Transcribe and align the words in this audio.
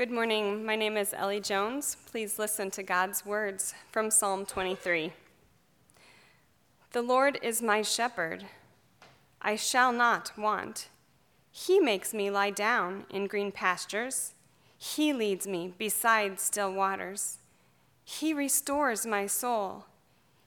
Good 0.00 0.10
morning. 0.10 0.64
My 0.64 0.76
name 0.76 0.96
is 0.96 1.12
Ellie 1.12 1.42
Jones. 1.42 1.98
Please 2.10 2.38
listen 2.38 2.70
to 2.70 2.82
God's 2.82 3.26
words 3.26 3.74
from 3.92 4.10
Psalm 4.10 4.46
23. 4.46 5.12
The 6.92 7.02
Lord 7.02 7.38
is 7.42 7.60
my 7.60 7.82
shepherd. 7.82 8.46
I 9.42 9.56
shall 9.56 9.92
not 9.92 10.32
want. 10.38 10.88
He 11.50 11.80
makes 11.80 12.14
me 12.14 12.30
lie 12.30 12.48
down 12.48 13.04
in 13.10 13.26
green 13.26 13.52
pastures. 13.52 14.32
He 14.78 15.12
leads 15.12 15.46
me 15.46 15.74
beside 15.76 16.40
still 16.40 16.72
waters. 16.72 17.36
He 18.02 18.32
restores 18.32 19.04
my 19.04 19.26
soul. 19.26 19.84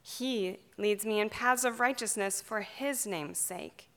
He 0.02 0.62
leads 0.80 1.06
me 1.06 1.20
in 1.20 1.30
paths 1.30 1.64
of 1.64 1.80
righteousness 1.80 2.42
for 2.42 2.62
his 2.62 3.06
name's 3.06 3.38
sake. 3.38 3.88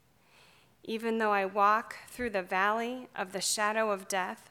Even 0.85 1.17
though 1.17 1.33
I 1.33 1.47
walk 1.47 1.97
through 2.11 2.29
the 2.29 2.43
valley 2.43 3.09
of 3.17 3.33
the 3.33 3.41
shadow 3.41 3.91
of 3.91 4.07
death, 4.07 4.51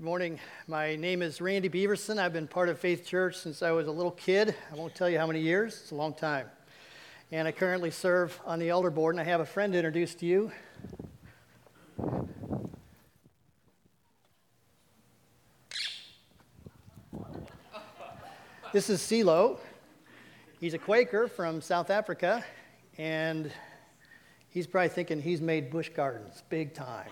Good 0.00 0.06
morning. 0.06 0.40
My 0.66 0.96
name 0.96 1.20
is 1.20 1.42
Randy 1.42 1.68
Beaverson. 1.68 2.18
I've 2.18 2.32
been 2.32 2.48
part 2.48 2.70
of 2.70 2.78
Faith 2.78 3.04
Church 3.06 3.36
since 3.36 3.62
I 3.62 3.70
was 3.72 3.86
a 3.86 3.92
little 3.92 4.12
kid. 4.12 4.54
I 4.72 4.74
won't 4.74 4.94
tell 4.94 5.10
you 5.10 5.18
how 5.18 5.26
many 5.26 5.40
years, 5.40 5.78
it's 5.82 5.90
a 5.90 5.94
long 5.94 6.14
time. 6.14 6.46
And 7.30 7.46
I 7.46 7.52
currently 7.52 7.90
serve 7.90 8.40
on 8.46 8.58
the 8.58 8.70
elder 8.70 8.88
board, 8.88 9.14
and 9.14 9.20
I 9.20 9.24
have 9.24 9.40
a 9.40 9.44
friend 9.44 9.74
to 9.74 9.78
introduce 9.78 10.14
to 10.14 10.24
you. 10.24 10.52
This 18.72 18.88
is 18.88 19.02
CeeLo. 19.02 19.58
He's 20.60 20.72
a 20.72 20.78
Quaker 20.78 21.28
from 21.28 21.60
South 21.60 21.90
Africa, 21.90 22.42
and 22.96 23.52
he's 24.48 24.66
probably 24.66 24.88
thinking 24.88 25.20
he's 25.20 25.42
made 25.42 25.70
Busch 25.70 25.90
Gardens 25.90 26.42
big 26.48 26.72
time. 26.72 27.10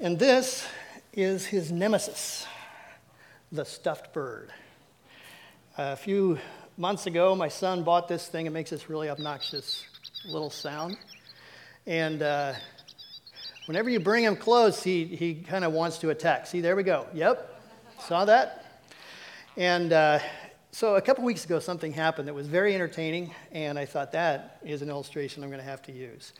And 0.00 0.18
this 0.18 0.66
is 1.12 1.46
his 1.46 1.70
nemesis, 1.70 2.48
the 3.52 3.64
stuffed 3.64 4.12
bird. 4.12 4.52
A 5.78 5.94
few 5.94 6.38
months 6.76 7.06
ago, 7.06 7.36
my 7.36 7.46
son 7.46 7.84
bought 7.84 8.08
this 8.08 8.26
thing. 8.26 8.46
It 8.46 8.50
makes 8.50 8.70
this 8.70 8.90
really 8.90 9.08
obnoxious 9.08 9.86
little 10.26 10.50
sound. 10.50 10.96
And 11.86 12.22
uh, 12.22 12.54
whenever 13.66 13.88
you 13.88 14.00
bring 14.00 14.24
him 14.24 14.34
close, 14.34 14.82
he, 14.82 15.04
he 15.04 15.36
kind 15.36 15.64
of 15.64 15.72
wants 15.72 15.98
to 15.98 16.10
attack. 16.10 16.48
See, 16.48 16.60
there 16.60 16.74
we 16.74 16.82
go. 16.82 17.06
Yep, 17.14 17.62
saw 18.00 18.24
that? 18.24 18.82
And 19.56 19.92
uh, 19.92 20.18
so 20.72 20.96
a 20.96 21.00
couple 21.00 21.22
weeks 21.22 21.44
ago, 21.44 21.60
something 21.60 21.92
happened 21.92 22.26
that 22.26 22.34
was 22.34 22.48
very 22.48 22.74
entertaining, 22.74 23.32
and 23.52 23.78
I 23.78 23.84
thought 23.84 24.10
that 24.10 24.58
is 24.64 24.82
an 24.82 24.88
illustration 24.88 25.44
I'm 25.44 25.50
going 25.50 25.62
to 25.62 25.68
have 25.70 25.82
to 25.82 25.92
use 25.92 26.32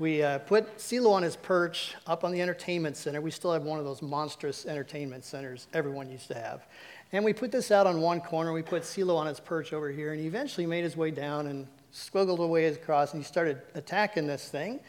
we 0.00 0.22
uh, 0.22 0.38
put 0.38 0.78
CeeLo 0.78 1.10
on 1.10 1.22
his 1.22 1.36
perch 1.36 1.94
up 2.06 2.24
on 2.24 2.32
the 2.32 2.40
entertainment 2.40 2.96
center. 2.96 3.20
We 3.20 3.30
still 3.30 3.52
have 3.52 3.64
one 3.64 3.78
of 3.78 3.84
those 3.84 4.00
monstrous 4.00 4.64
entertainment 4.64 5.26
centers 5.26 5.66
everyone 5.74 6.10
used 6.10 6.28
to 6.28 6.34
have. 6.34 6.66
And 7.12 7.22
we 7.22 7.34
put 7.34 7.52
this 7.52 7.70
out 7.70 7.86
on 7.86 8.00
one 8.00 8.22
corner. 8.22 8.50
We 8.54 8.62
put 8.62 8.84
CeeLo 8.84 9.14
on 9.16 9.26
his 9.26 9.40
perch 9.40 9.74
over 9.74 9.90
here, 9.90 10.12
and 10.12 10.20
he 10.20 10.26
eventually 10.26 10.64
made 10.64 10.84
his 10.84 10.96
way 10.96 11.10
down 11.10 11.48
and 11.48 11.66
squiggled 11.92 12.38
away 12.38 12.64
across, 12.64 13.12
and 13.12 13.22
he 13.22 13.26
started 13.26 13.60
attacking 13.74 14.26
this 14.26 14.48
thing 14.48 14.80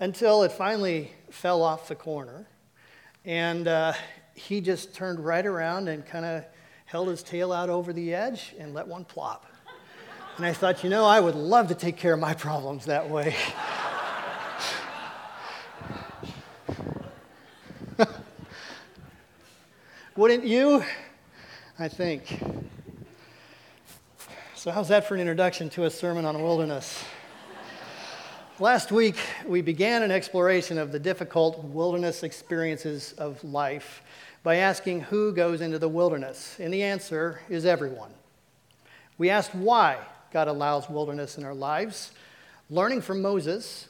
until 0.00 0.42
it 0.42 0.50
finally 0.50 1.12
fell 1.30 1.62
off 1.62 1.86
the 1.86 1.94
corner. 1.94 2.44
And 3.24 3.68
uh, 3.68 3.92
he 4.34 4.60
just 4.60 4.92
turned 4.92 5.24
right 5.24 5.46
around 5.46 5.86
and 5.86 6.04
kind 6.04 6.24
of 6.24 6.44
held 6.84 7.06
his 7.06 7.22
tail 7.22 7.52
out 7.52 7.70
over 7.70 7.92
the 7.92 8.12
edge 8.12 8.56
and 8.58 8.74
let 8.74 8.88
one 8.88 9.04
plop. 9.04 9.46
And 10.36 10.44
I 10.44 10.52
thought, 10.52 10.82
you 10.82 10.90
know, 10.90 11.04
I 11.04 11.20
would 11.20 11.36
love 11.36 11.68
to 11.68 11.76
take 11.76 11.96
care 11.96 12.14
of 12.14 12.18
my 12.18 12.34
problems 12.34 12.86
that 12.86 13.08
way. 13.08 13.36
Wouldn't 20.18 20.42
you? 20.42 20.82
I 21.78 21.86
think. 21.86 22.42
So, 24.56 24.72
how's 24.72 24.88
that 24.88 25.06
for 25.06 25.14
an 25.14 25.20
introduction 25.20 25.70
to 25.70 25.84
a 25.84 25.90
sermon 25.90 26.24
on 26.24 26.42
wilderness? 26.42 27.04
Last 28.58 28.90
week, 28.90 29.14
we 29.46 29.62
began 29.62 30.02
an 30.02 30.10
exploration 30.10 30.76
of 30.76 30.90
the 30.90 30.98
difficult 30.98 31.62
wilderness 31.62 32.24
experiences 32.24 33.12
of 33.12 33.44
life 33.44 34.02
by 34.42 34.56
asking 34.56 35.02
who 35.02 35.32
goes 35.32 35.60
into 35.60 35.78
the 35.78 35.88
wilderness, 35.88 36.56
and 36.58 36.74
the 36.74 36.82
answer 36.82 37.40
is 37.48 37.64
everyone. 37.64 38.10
We 39.18 39.30
asked 39.30 39.54
why 39.54 39.98
God 40.32 40.48
allows 40.48 40.90
wilderness 40.90 41.38
in 41.38 41.44
our 41.44 41.54
lives, 41.54 42.10
learning 42.70 43.02
from 43.02 43.22
Moses 43.22 43.86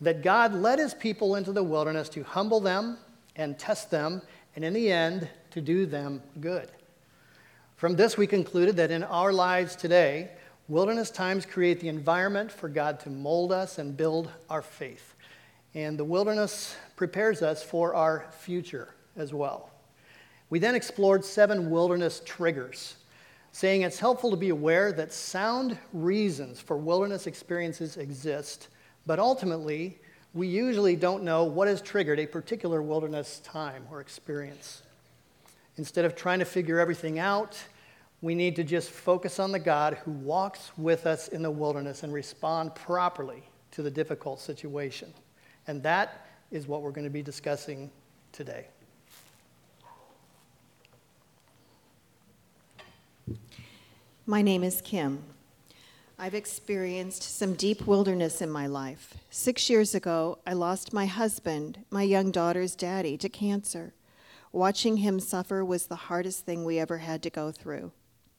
that 0.00 0.22
God 0.22 0.54
led 0.54 0.78
his 0.78 0.94
people 0.94 1.34
into 1.34 1.50
the 1.50 1.64
wilderness 1.64 2.08
to 2.10 2.22
humble 2.22 2.60
them 2.60 2.96
and 3.34 3.58
test 3.58 3.90
them, 3.90 4.22
and 4.54 4.64
in 4.64 4.72
the 4.72 4.92
end, 4.92 5.28
to 5.54 5.60
do 5.60 5.86
them 5.86 6.20
good. 6.40 6.68
From 7.76 7.94
this, 7.94 8.16
we 8.16 8.26
concluded 8.26 8.76
that 8.76 8.90
in 8.90 9.04
our 9.04 9.32
lives 9.32 9.76
today, 9.76 10.30
wilderness 10.66 11.12
times 11.12 11.46
create 11.46 11.78
the 11.78 11.88
environment 11.88 12.50
for 12.50 12.68
God 12.68 12.98
to 13.00 13.10
mold 13.10 13.52
us 13.52 13.78
and 13.78 13.96
build 13.96 14.30
our 14.50 14.62
faith. 14.62 15.14
And 15.72 15.96
the 15.96 16.04
wilderness 16.04 16.76
prepares 16.96 17.40
us 17.40 17.62
for 17.62 17.94
our 17.94 18.26
future 18.40 18.94
as 19.16 19.32
well. 19.32 19.70
We 20.50 20.58
then 20.58 20.74
explored 20.74 21.24
seven 21.24 21.70
wilderness 21.70 22.20
triggers, 22.24 22.96
saying 23.52 23.82
it's 23.82 24.00
helpful 24.00 24.30
to 24.32 24.36
be 24.36 24.48
aware 24.48 24.92
that 24.92 25.12
sound 25.12 25.78
reasons 25.92 26.58
for 26.58 26.76
wilderness 26.76 27.28
experiences 27.28 27.96
exist, 27.96 28.68
but 29.06 29.20
ultimately, 29.20 30.00
we 30.32 30.48
usually 30.48 30.96
don't 30.96 31.22
know 31.22 31.44
what 31.44 31.68
has 31.68 31.80
triggered 31.80 32.18
a 32.18 32.26
particular 32.26 32.82
wilderness 32.82 33.38
time 33.44 33.86
or 33.88 34.00
experience. 34.00 34.82
Instead 35.76 36.04
of 36.04 36.14
trying 36.14 36.38
to 36.38 36.44
figure 36.44 36.78
everything 36.78 37.18
out, 37.18 37.58
we 38.22 38.34
need 38.34 38.56
to 38.56 38.64
just 38.64 38.90
focus 38.90 39.38
on 39.38 39.52
the 39.52 39.58
God 39.58 39.94
who 40.04 40.12
walks 40.12 40.70
with 40.78 41.06
us 41.06 41.28
in 41.28 41.42
the 41.42 41.50
wilderness 41.50 42.02
and 42.04 42.12
respond 42.12 42.74
properly 42.74 43.42
to 43.72 43.82
the 43.82 43.90
difficult 43.90 44.40
situation. 44.40 45.12
And 45.66 45.82
that 45.82 46.26
is 46.50 46.66
what 46.68 46.82
we're 46.82 46.92
going 46.92 47.04
to 47.04 47.10
be 47.10 47.22
discussing 47.22 47.90
today. 48.32 48.66
My 54.26 54.40
name 54.40 54.64
is 54.64 54.80
Kim. 54.80 55.22
I've 56.18 56.34
experienced 56.34 57.22
some 57.24 57.54
deep 57.54 57.86
wilderness 57.86 58.40
in 58.40 58.50
my 58.50 58.66
life. 58.66 59.14
Six 59.28 59.68
years 59.68 59.94
ago, 59.94 60.38
I 60.46 60.52
lost 60.52 60.92
my 60.92 61.06
husband, 61.06 61.84
my 61.90 62.04
young 62.04 62.30
daughter's 62.30 62.76
daddy, 62.76 63.18
to 63.18 63.28
cancer. 63.28 63.92
Watching 64.54 64.98
him 64.98 65.18
suffer 65.18 65.64
was 65.64 65.88
the 65.88 65.96
hardest 65.96 66.46
thing 66.46 66.64
we 66.64 66.78
ever 66.78 66.98
had 66.98 67.24
to 67.24 67.28
go 67.28 67.50
through. 67.50 67.90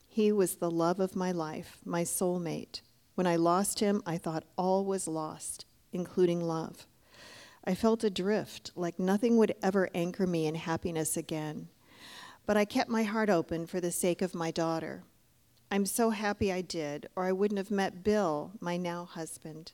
He 0.07 0.31
was 0.31 0.55
the 0.55 0.71
love 0.71 1.01
of 1.01 1.13
my 1.13 1.33
life, 1.33 1.79
my 1.83 2.03
soulmate. 2.03 2.79
When 3.16 3.28
I 3.28 3.35
lost 3.35 3.81
him, 3.81 4.01
I 4.05 4.17
thought 4.17 4.45
all 4.57 4.85
was 4.85 5.09
lost, 5.09 5.66
including 5.91 6.40
love. 6.40 6.87
I 7.66 7.75
felt 7.75 8.05
adrift, 8.05 8.72
like 8.78 8.97
nothing 8.97 9.35
would 9.35 9.55
ever 9.61 9.90
anchor 9.93 10.25
me 10.25 10.47
in 10.47 10.55
happiness 10.55 11.17
again. 11.17 11.67
But 12.45 12.55
I 12.55 12.63
kept 12.63 12.90
my 12.90 13.03
heart 13.03 13.29
open 13.29 13.66
for 13.66 13.81
the 13.81 13.91
sake 13.91 14.22
of 14.22 14.34
my 14.34 14.51
daughter. 14.51 15.03
I'm 15.69 15.85
so 15.85 16.11
happy 16.11 16.49
I 16.49 16.61
did, 16.61 17.09
or 17.17 17.25
I 17.25 17.34
wouldn't 17.34 17.57
have 17.57 17.72
met 17.72 18.05
Bill, 18.05 18.53
my 18.61 18.78
now 18.78 19.03
husband. 19.03 19.73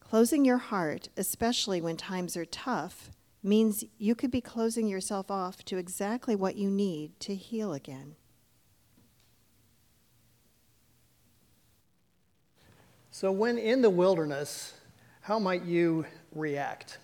Closing 0.00 0.44
your 0.44 0.58
heart, 0.58 1.10
especially 1.16 1.80
when 1.80 1.96
times 1.96 2.36
are 2.36 2.44
tough, 2.44 3.12
means 3.42 3.84
you 3.98 4.14
could 4.14 4.30
be 4.30 4.40
closing 4.40 4.88
yourself 4.88 5.30
off 5.30 5.64
to 5.64 5.78
exactly 5.78 6.34
what 6.34 6.56
you 6.56 6.70
need 6.70 7.18
to 7.20 7.34
heal 7.34 7.72
again. 7.72 8.16
So, 13.10 13.32
when 13.32 13.58
in 13.58 13.82
the 13.82 13.90
wilderness, 13.90 14.74
how 15.22 15.38
might 15.38 15.64
you 15.64 16.06
react? 16.34 16.98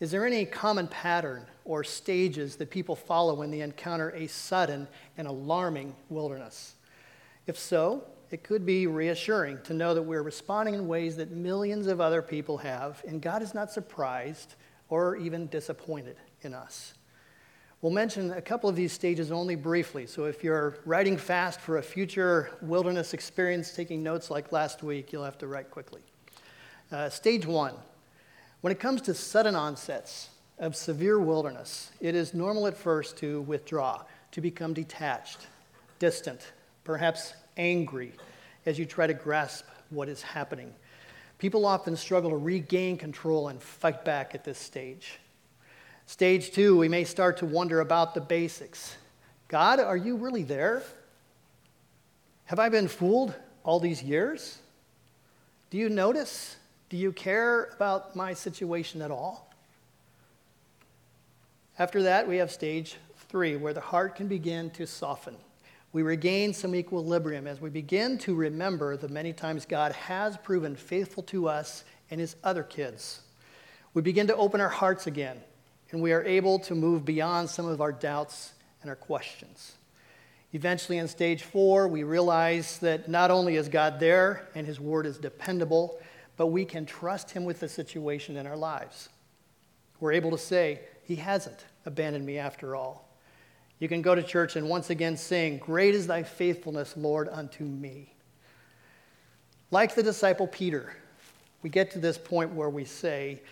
Is 0.00 0.10
there 0.10 0.26
any 0.26 0.44
common 0.44 0.88
pattern 0.88 1.46
or 1.64 1.84
stages 1.84 2.56
that 2.56 2.70
people 2.70 2.96
follow 2.96 3.34
when 3.34 3.50
they 3.50 3.60
encounter 3.60 4.10
a 4.10 4.26
sudden 4.26 4.88
and 5.16 5.28
alarming 5.28 5.94
wilderness? 6.08 6.74
If 7.46 7.58
so, 7.58 8.04
it 8.30 8.42
could 8.42 8.64
be 8.64 8.86
reassuring 8.86 9.58
to 9.64 9.74
know 9.74 9.94
that 9.94 10.02
we're 10.02 10.22
responding 10.22 10.74
in 10.74 10.88
ways 10.88 11.16
that 11.16 11.30
millions 11.30 11.86
of 11.86 12.00
other 12.00 12.22
people 12.22 12.58
have, 12.58 13.02
and 13.06 13.20
God 13.20 13.42
is 13.42 13.54
not 13.54 13.70
surprised 13.70 14.54
or 14.92 15.16
even 15.16 15.46
disappointed 15.46 16.16
in 16.42 16.52
us. 16.52 16.92
We'll 17.80 17.92
mention 17.92 18.30
a 18.30 18.42
couple 18.42 18.68
of 18.68 18.76
these 18.76 18.92
stages 18.92 19.32
only 19.32 19.54
briefly, 19.54 20.06
so 20.06 20.26
if 20.26 20.44
you're 20.44 20.76
writing 20.84 21.16
fast 21.16 21.62
for 21.62 21.78
a 21.78 21.82
future 21.82 22.50
wilderness 22.60 23.14
experience, 23.14 23.74
taking 23.74 24.02
notes 24.02 24.30
like 24.30 24.52
last 24.52 24.82
week, 24.82 25.10
you'll 25.10 25.24
have 25.24 25.38
to 25.38 25.46
write 25.46 25.70
quickly. 25.70 26.02
Uh, 26.90 27.08
stage 27.08 27.46
one 27.46 27.72
when 28.60 28.70
it 28.70 28.78
comes 28.78 29.00
to 29.00 29.14
sudden 29.14 29.54
onsets 29.54 30.28
of 30.58 30.76
severe 30.76 31.18
wilderness, 31.18 31.90
it 32.02 32.14
is 32.14 32.34
normal 32.34 32.66
at 32.66 32.76
first 32.76 33.16
to 33.16 33.40
withdraw, 33.40 34.02
to 34.32 34.42
become 34.42 34.74
detached, 34.74 35.46
distant, 36.00 36.52
perhaps 36.84 37.32
angry 37.56 38.12
as 38.66 38.78
you 38.78 38.84
try 38.84 39.06
to 39.06 39.14
grasp 39.14 39.64
what 39.88 40.10
is 40.10 40.20
happening. 40.20 40.74
People 41.42 41.66
often 41.66 41.96
struggle 41.96 42.30
to 42.30 42.36
regain 42.36 42.96
control 42.96 43.48
and 43.48 43.60
fight 43.60 44.04
back 44.04 44.32
at 44.36 44.44
this 44.44 44.56
stage. 44.56 45.18
Stage 46.06 46.52
two, 46.52 46.78
we 46.78 46.88
may 46.88 47.02
start 47.02 47.38
to 47.38 47.46
wonder 47.46 47.80
about 47.80 48.14
the 48.14 48.20
basics. 48.20 48.96
God, 49.48 49.80
are 49.80 49.96
you 49.96 50.14
really 50.14 50.44
there? 50.44 50.84
Have 52.44 52.60
I 52.60 52.68
been 52.68 52.86
fooled 52.86 53.34
all 53.64 53.80
these 53.80 54.04
years? 54.04 54.58
Do 55.70 55.78
you 55.78 55.88
notice? 55.88 56.58
Do 56.90 56.96
you 56.96 57.10
care 57.10 57.70
about 57.74 58.14
my 58.14 58.34
situation 58.34 59.02
at 59.02 59.10
all? 59.10 59.52
After 61.76 62.04
that, 62.04 62.28
we 62.28 62.36
have 62.36 62.52
stage 62.52 62.98
three, 63.28 63.56
where 63.56 63.74
the 63.74 63.80
heart 63.80 64.14
can 64.14 64.28
begin 64.28 64.70
to 64.70 64.86
soften. 64.86 65.34
We 65.92 66.02
regain 66.02 66.54
some 66.54 66.74
equilibrium 66.74 67.46
as 67.46 67.60
we 67.60 67.70
begin 67.70 68.18
to 68.18 68.34
remember 68.34 68.96
the 68.96 69.08
many 69.08 69.32
times 69.32 69.66
God 69.66 69.92
has 69.92 70.36
proven 70.38 70.74
faithful 70.74 71.22
to 71.24 71.48
us 71.48 71.84
and 72.10 72.20
his 72.20 72.36
other 72.42 72.62
kids. 72.62 73.20
We 73.94 74.02
begin 74.02 74.26
to 74.28 74.36
open 74.36 74.60
our 74.60 74.68
hearts 74.68 75.06
again, 75.06 75.40
and 75.90 76.00
we 76.00 76.12
are 76.12 76.24
able 76.24 76.58
to 76.60 76.74
move 76.74 77.04
beyond 77.04 77.50
some 77.50 77.66
of 77.66 77.80
our 77.80 77.92
doubts 77.92 78.52
and 78.80 78.88
our 78.88 78.96
questions. 78.96 79.72
Eventually, 80.54 80.98
in 80.98 81.08
stage 81.08 81.42
four, 81.42 81.88
we 81.88 82.04
realize 82.04 82.78
that 82.78 83.08
not 83.08 83.30
only 83.30 83.56
is 83.56 83.68
God 83.68 84.00
there 84.00 84.48
and 84.54 84.66
his 84.66 84.80
word 84.80 85.06
is 85.06 85.18
dependable, 85.18 85.98
but 86.36 86.48
we 86.48 86.64
can 86.64 86.86
trust 86.86 87.30
Him 87.30 87.44
with 87.44 87.60
the 87.60 87.68
situation 87.68 88.36
in 88.36 88.46
our 88.46 88.56
lives. 88.56 89.08
We're 90.00 90.12
able 90.12 90.30
to 90.32 90.38
say, 90.38 90.80
He 91.04 91.16
hasn't 91.16 91.64
abandoned 91.86 92.26
me 92.26 92.38
after 92.38 92.74
all. 92.74 93.08
You 93.82 93.88
can 93.88 94.00
go 94.00 94.14
to 94.14 94.22
church 94.22 94.54
and 94.54 94.68
once 94.68 94.90
again 94.90 95.16
sing, 95.16 95.58
Great 95.58 95.96
is 95.96 96.06
thy 96.06 96.22
faithfulness, 96.22 96.94
Lord, 96.96 97.28
unto 97.28 97.64
me. 97.64 98.14
Like 99.72 99.96
the 99.96 100.04
disciple 100.04 100.46
Peter, 100.46 100.94
we 101.64 101.68
get 101.68 101.90
to 101.90 101.98
this 101.98 102.16
point 102.16 102.52
where 102.52 102.70
we 102.70 102.84
say, 102.84 103.42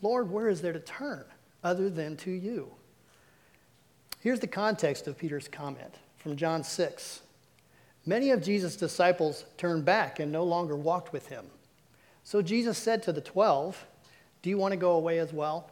Lord, 0.00 0.30
where 0.30 0.48
is 0.48 0.60
there 0.62 0.72
to 0.72 0.78
turn 0.78 1.24
other 1.64 1.90
than 1.90 2.16
to 2.18 2.30
you? 2.30 2.70
Here's 4.20 4.38
the 4.38 4.46
context 4.46 5.08
of 5.08 5.18
Peter's 5.18 5.48
comment 5.48 5.96
from 6.18 6.36
John 6.36 6.62
6. 6.62 7.22
Many 8.06 8.30
of 8.30 8.44
Jesus' 8.44 8.76
disciples 8.76 9.44
turned 9.56 9.84
back 9.84 10.20
and 10.20 10.30
no 10.30 10.44
longer 10.44 10.76
walked 10.76 11.12
with 11.12 11.26
him. 11.26 11.46
So 12.22 12.42
Jesus 12.42 12.78
said 12.78 13.02
to 13.02 13.12
the 13.12 13.20
twelve, 13.20 13.84
Do 14.42 14.50
you 14.50 14.56
want 14.56 14.70
to 14.70 14.78
go 14.78 14.92
away 14.92 15.18
as 15.18 15.32
well? 15.32 15.68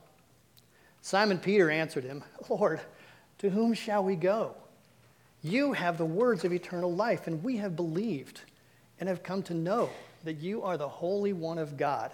Simon 1.02 1.38
Peter 1.38 1.70
answered 1.70 2.02
him, 2.02 2.24
Lord, 2.48 2.80
to 3.38 3.50
whom 3.50 3.74
shall 3.74 4.04
we 4.04 4.16
go? 4.16 4.54
You 5.42 5.72
have 5.72 5.98
the 5.98 6.04
words 6.04 6.44
of 6.44 6.52
eternal 6.52 6.92
life, 6.92 7.26
and 7.26 7.42
we 7.42 7.58
have 7.58 7.76
believed 7.76 8.40
and 8.98 9.08
have 9.08 9.22
come 9.22 9.42
to 9.44 9.54
know 9.54 9.90
that 10.24 10.38
you 10.38 10.62
are 10.62 10.76
the 10.76 10.88
Holy 10.88 11.32
One 11.32 11.58
of 11.58 11.76
God. 11.76 12.10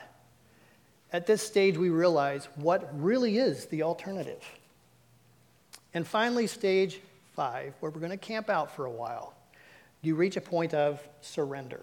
At 1.13 1.27
this 1.27 1.43
stage, 1.43 1.79
we 1.79 1.89
realize 1.89 2.49
what 2.57 2.91
really 3.01 3.39
is 3.39 3.67
the 3.67 3.83
alternative. 3.83 4.43
And 5.95 6.07
finally, 6.07 6.47
stage 6.47 7.01
five, 7.35 7.73
where 7.81 7.91
we're 7.91 8.01
going 8.01 8.11
to 8.11 8.17
camp 8.17 8.51
out 8.51 8.75
for 8.75 8.85
a 8.85 8.91
while, 8.91 9.35
you 10.03 10.15
reach 10.15 10.37
a 10.37 10.41
point 10.41 10.75
of 10.75 11.01
surrender 11.23 11.81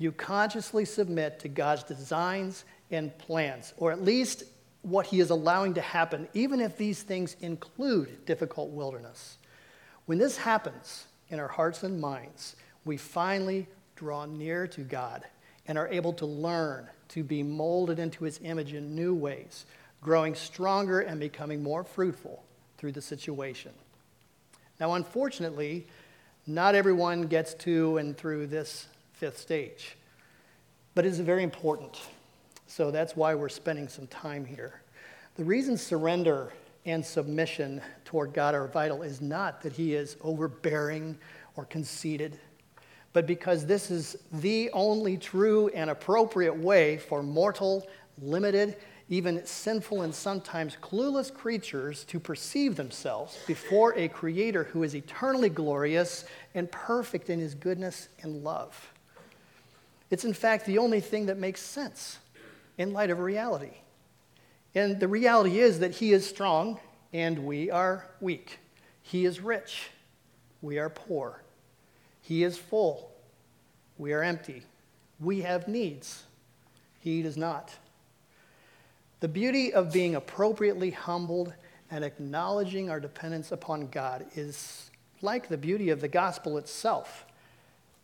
you 0.00 0.10
consciously 0.10 0.86
submit 0.86 1.38
to 1.40 1.48
God's 1.48 1.82
designs 1.84 2.64
and 2.90 3.16
plans, 3.18 3.74
or 3.76 3.92
at 3.92 4.02
least 4.02 4.44
what 4.82 5.06
He 5.06 5.20
is 5.20 5.30
allowing 5.30 5.74
to 5.74 5.80
happen, 5.80 6.28
even 6.34 6.60
if 6.60 6.76
these 6.76 7.02
things 7.02 7.36
include 7.40 8.24
difficult 8.24 8.70
wilderness. 8.70 9.38
When 10.06 10.18
this 10.18 10.36
happens 10.36 11.06
in 11.28 11.38
our 11.38 11.48
hearts 11.48 11.82
and 11.82 12.00
minds, 12.00 12.56
we 12.84 12.96
finally 12.96 13.66
draw 13.96 14.24
near 14.24 14.66
to 14.68 14.80
God 14.80 15.24
and 15.66 15.76
are 15.76 15.88
able 15.88 16.12
to 16.14 16.26
learn 16.26 16.88
to 17.08 17.22
be 17.22 17.42
molded 17.42 17.98
into 17.98 18.24
His 18.24 18.40
image 18.42 18.72
in 18.72 18.94
new 18.94 19.14
ways, 19.14 19.66
growing 20.00 20.34
stronger 20.34 21.00
and 21.00 21.20
becoming 21.20 21.62
more 21.62 21.84
fruitful 21.84 22.42
through 22.78 22.92
the 22.92 23.02
situation. 23.02 23.72
Now, 24.78 24.94
unfortunately, 24.94 25.86
not 26.46 26.74
everyone 26.74 27.22
gets 27.22 27.52
to 27.54 27.98
and 27.98 28.16
through 28.16 28.46
this 28.46 28.86
fifth 29.12 29.38
stage. 29.38 29.96
But 30.94 31.04
it 31.04 31.08
is 31.08 31.20
very 31.20 31.42
important. 31.42 32.00
So 32.70 32.92
that's 32.92 33.16
why 33.16 33.34
we're 33.34 33.48
spending 33.48 33.88
some 33.88 34.06
time 34.06 34.44
here. 34.44 34.80
The 35.34 35.42
reason 35.42 35.76
surrender 35.76 36.52
and 36.86 37.04
submission 37.04 37.82
toward 38.04 38.32
God 38.32 38.54
are 38.54 38.68
vital 38.68 39.02
is 39.02 39.20
not 39.20 39.60
that 39.62 39.72
He 39.72 39.94
is 39.94 40.16
overbearing 40.20 41.18
or 41.56 41.64
conceited, 41.64 42.38
but 43.12 43.26
because 43.26 43.66
this 43.66 43.90
is 43.90 44.16
the 44.34 44.70
only 44.70 45.16
true 45.16 45.68
and 45.74 45.90
appropriate 45.90 46.56
way 46.56 46.96
for 46.96 47.24
mortal, 47.24 47.88
limited, 48.22 48.76
even 49.08 49.44
sinful 49.44 50.02
and 50.02 50.14
sometimes 50.14 50.76
clueless 50.80 51.34
creatures 51.34 52.04
to 52.04 52.20
perceive 52.20 52.76
themselves 52.76 53.36
before 53.48 53.98
a 53.98 54.06
creator 54.06 54.62
who 54.62 54.84
is 54.84 54.94
eternally 54.94 55.48
glorious 55.48 56.24
and 56.54 56.70
perfect 56.70 57.30
in 57.30 57.40
his 57.40 57.56
goodness 57.56 58.10
and 58.22 58.44
love. 58.44 58.92
It's, 60.08 60.24
in 60.24 60.34
fact, 60.34 60.66
the 60.66 60.78
only 60.78 61.00
thing 61.00 61.26
that 61.26 61.36
makes 61.36 61.60
sense 61.60 62.20
in 62.80 62.94
light 62.94 63.10
of 63.10 63.18
reality. 63.18 63.74
And 64.74 64.98
the 64.98 65.06
reality 65.06 65.60
is 65.60 65.80
that 65.80 65.90
He 65.90 66.14
is 66.14 66.26
strong 66.26 66.80
and 67.12 67.40
we 67.40 67.70
are 67.70 68.06
weak. 68.22 68.58
He 69.02 69.26
is 69.26 69.38
rich, 69.38 69.90
we 70.62 70.78
are 70.78 70.88
poor. 70.88 71.42
He 72.22 72.42
is 72.42 72.56
full, 72.56 73.12
we 73.98 74.14
are 74.14 74.22
empty. 74.22 74.62
We 75.20 75.42
have 75.42 75.68
needs, 75.68 76.24
He 77.00 77.20
does 77.20 77.36
not. 77.36 77.70
The 79.20 79.28
beauty 79.28 79.74
of 79.74 79.92
being 79.92 80.14
appropriately 80.14 80.90
humbled 80.90 81.52
and 81.90 82.02
acknowledging 82.02 82.88
our 82.88 82.98
dependence 82.98 83.52
upon 83.52 83.88
God 83.88 84.24
is 84.34 84.90
like 85.20 85.48
the 85.48 85.58
beauty 85.58 85.90
of 85.90 86.00
the 86.00 86.08
gospel 86.08 86.56
itself. 86.56 87.26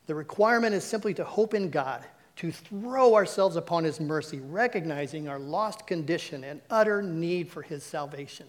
The 0.07 0.15
requirement 0.15 0.75
is 0.75 0.85
simply 0.85 1.15
to 1.15 1.25
hope 1.25 1.55
in 1.55 1.71
God, 1.71 2.05
to 2.37 2.53
throw 2.53 3.15
ourselves 3.15 3.57
upon 3.57 3.85
His 3.85 4.01
mercy, 4.01 4.41
recognizing 4.41 5.29
our 5.29 5.39
lost 5.39 5.87
condition 5.87 6.45
and 6.45 6.61
utter 6.71 7.03
need 7.03 7.51
for 7.51 7.63
His 7.63 7.83
salvation. 7.83 8.47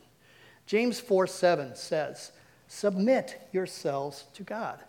James 0.65 0.99
4 0.99 1.27
7 1.27 1.75
says, 1.75 2.31
Submit 2.67 3.47
yourselves 3.53 4.25
to 4.33 4.43
God. 4.43 4.83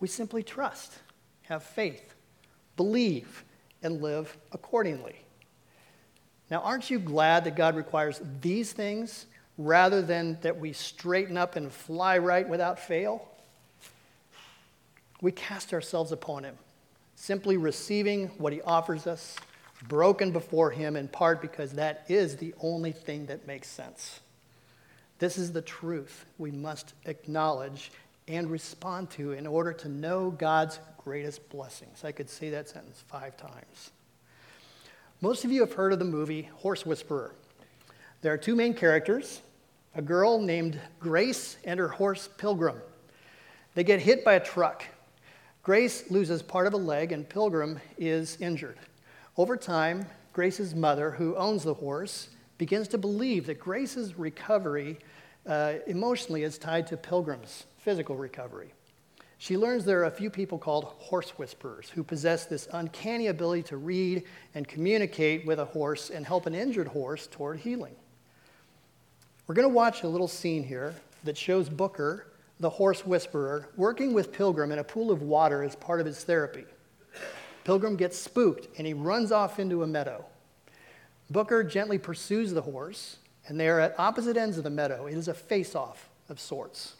We 0.00 0.08
simply 0.08 0.42
trust, 0.42 0.98
have 1.42 1.62
faith, 1.62 2.14
believe, 2.76 3.44
and 3.82 4.02
live 4.02 4.36
accordingly. 4.52 5.16
Now, 6.50 6.60
aren't 6.60 6.90
you 6.90 6.98
glad 6.98 7.44
that 7.44 7.54
God 7.54 7.76
requires 7.76 8.20
these 8.40 8.72
things 8.72 9.26
rather 9.56 10.02
than 10.02 10.38
that 10.40 10.58
we 10.58 10.72
straighten 10.72 11.36
up 11.36 11.54
and 11.54 11.70
fly 11.70 12.18
right 12.18 12.48
without 12.48 12.80
fail? 12.80 13.30
we 15.20 15.32
cast 15.32 15.72
ourselves 15.72 16.12
upon 16.12 16.44
him, 16.44 16.56
simply 17.20 17.58
receiving 17.58 18.28
what 18.38 18.50
he 18.50 18.62
offers 18.62 19.06
us, 19.06 19.36
broken 19.88 20.32
before 20.32 20.70
him 20.70 20.96
in 20.96 21.06
part 21.06 21.42
because 21.42 21.72
that 21.72 22.02
is 22.08 22.38
the 22.38 22.54
only 22.62 22.92
thing 22.92 23.26
that 23.26 23.46
makes 23.46 23.68
sense. 23.68 24.20
This 25.18 25.36
is 25.36 25.52
the 25.52 25.60
truth 25.60 26.24
we 26.38 26.50
must 26.50 26.94
acknowledge 27.04 27.92
and 28.26 28.50
respond 28.50 29.10
to 29.10 29.32
in 29.32 29.46
order 29.46 29.74
to 29.74 29.88
know 29.90 30.30
God's 30.30 30.80
greatest 30.96 31.46
blessings. 31.50 32.04
I 32.04 32.12
could 32.12 32.30
say 32.30 32.48
that 32.50 32.70
sentence 32.70 33.04
five 33.06 33.36
times. 33.36 33.90
Most 35.20 35.44
of 35.44 35.52
you 35.52 35.60
have 35.60 35.74
heard 35.74 35.92
of 35.92 35.98
the 35.98 36.06
movie 36.06 36.48
Horse 36.54 36.86
Whisperer. 36.86 37.34
There 38.22 38.32
are 38.32 38.38
two 38.38 38.56
main 38.56 38.72
characters 38.72 39.42
a 39.94 40.00
girl 40.00 40.40
named 40.40 40.80
Grace 40.98 41.58
and 41.64 41.78
her 41.78 41.88
horse 41.88 42.30
Pilgrim. 42.38 42.80
They 43.74 43.84
get 43.84 44.00
hit 44.00 44.24
by 44.24 44.34
a 44.34 44.40
truck 44.40 44.84
Grace 45.62 46.10
loses 46.10 46.42
part 46.42 46.66
of 46.66 46.72
a 46.72 46.78
leg, 46.78 47.12
and 47.12 47.28
Pilgrim 47.28 47.78
is 47.98 48.38
injured. 48.40 48.78
Over 49.36 49.56
time, 49.56 50.06
Grace's 50.32 50.74
mother, 50.74 51.10
who 51.10 51.36
owns 51.36 51.64
the 51.64 51.74
horse, 51.74 52.30
begins 52.56 52.88
to 52.88 52.98
believe 52.98 53.46
that 53.46 53.58
Grace's 53.58 54.18
recovery 54.18 54.98
uh, 55.46 55.74
emotionally 55.86 56.44
is 56.44 56.56
tied 56.58 56.86
to 56.86 56.96
Pilgrim's 56.96 57.64
physical 57.78 58.16
recovery. 58.16 58.72
she 59.38 59.56
learns 59.56 59.84
there 59.84 60.00
are 60.00 60.04
a 60.04 60.10
few 60.10 60.28
people 60.28 60.58
called 60.58 60.84
horse 60.98 61.30
whisperers 61.38 61.88
who 61.88 62.04
possess 62.04 62.44
this 62.44 62.68
uncanny 62.72 63.28
ability 63.28 63.62
to 63.62 63.78
read 63.78 64.22
and 64.54 64.68
communicate 64.68 65.46
with 65.46 65.58
a 65.58 65.64
horse 65.64 66.10
and 66.10 66.26
help 66.26 66.46
an 66.46 66.54
injured 66.54 66.88
horse 66.88 67.26
toward 67.26 67.58
healing. 67.58 67.96
We're 69.46 69.54
going 69.54 69.68
to 69.68 69.74
watch 69.74 70.02
a 70.02 70.08
little 70.08 70.28
scene 70.28 70.62
here 70.62 70.94
that 71.24 71.36
shows 71.36 71.68
Booker, 71.68 72.26
the 72.60 72.70
horse 72.70 73.06
whisperer, 73.06 73.68
working 73.76 74.12
with 74.12 74.32
Pilgrim 74.32 74.70
in 74.70 74.78
a 74.78 74.84
pool 74.84 75.10
of 75.10 75.22
water 75.22 75.62
as 75.62 75.74
part 75.74 75.98
of 75.98 76.06
his 76.06 76.22
therapy. 76.22 76.66
Pilgrim 77.64 77.96
gets 77.96 78.18
spooked 78.18 78.68
and 78.78 78.86
he 78.86 78.92
runs 78.92 79.32
off 79.32 79.58
into 79.58 79.82
a 79.82 79.86
meadow. 79.86 80.24
Booker 81.30 81.64
gently 81.64 81.98
pursues 81.98 82.52
the 82.52 82.62
horse, 82.62 83.16
and 83.46 83.58
they 83.58 83.68
are 83.68 83.80
at 83.80 83.98
opposite 83.98 84.36
ends 84.36 84.58
of 84.58 84.64
the 84.64 84.70
meadow. 84.70 85.06
It 85.06 85.16
is 85.16 85.28
a 85.28 85.34
face 85.34 85.74
off 85.74 86.08
of 86.28 86.38
sorts. 86.38 86.94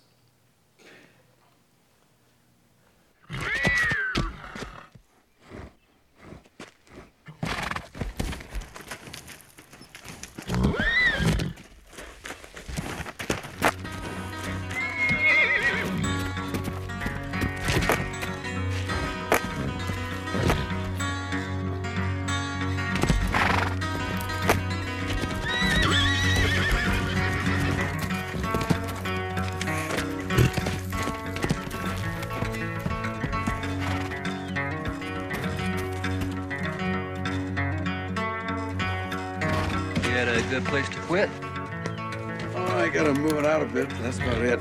Bit. 43.72 43.88
That's 44.00 44.18
about 44.18 44.42
it. 44.42 44.60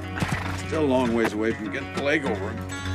Still 0.67 0.83
a 0.83 0.85
long 0.85 1.13
ways 1.13 1.33
away 1.33 1.53
from 1.53 1.71
getting 1.71 1.93
the 1.93 2.03
leg 2.03 2.25
over 2.25 2.51
him. 2.51 2.88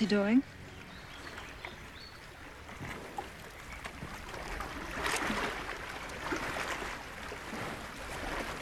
He 0.00 0.06
doing? 0.06 0.42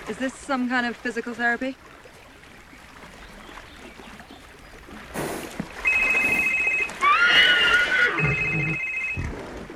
Is 0.08 0.16
this 0.16 0.34
some 0.34 0.68
kind 0.68 0.84
of 0.84 0.96
physical 0.96 1.34
therapy? 1.34 1.76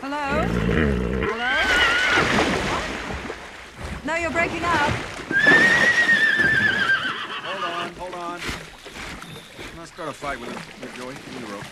Hello? 0.01 0.47
Hello? 1.31 1.55
No, 4.05 4.17
you're 4.17 4.31
breaking 4.33 4.65
up. 4.65 4.91
Hold 7.45 7.65
on, 7.65 7.93
hold 7.95 8.15
on. 8.15 8.41
Let's 9.59 9.77
not 9.77 9.89
start 9.89 10.09
a 10.09 10.13
fight 10.13 10.41
with 10.41 10.51
him. 10.51 10.61
Here, 10.81 10.91
Joey, 10.97 11.15
give 11.15 11.35
me 11.35 11.41
the 11.47 11.53
rope. 11.53 11.65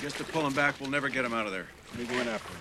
Just 0.00 0.16
to 0.18 0.24
pull 0.24 0.33
him 0.46 0.54
back, 0.54 0.80
we'll 0.80 0.90
never 0.90 1.08
get 1.08 1.24
him 1.24 1.32
out 1.32 1.46
of 1.46 1.52
there. 1.52 1.66
Let 1.92 2.00
me 2.00 2.14
go 2.14 2.20
in 2.20 2.28
after. 2.28 2.53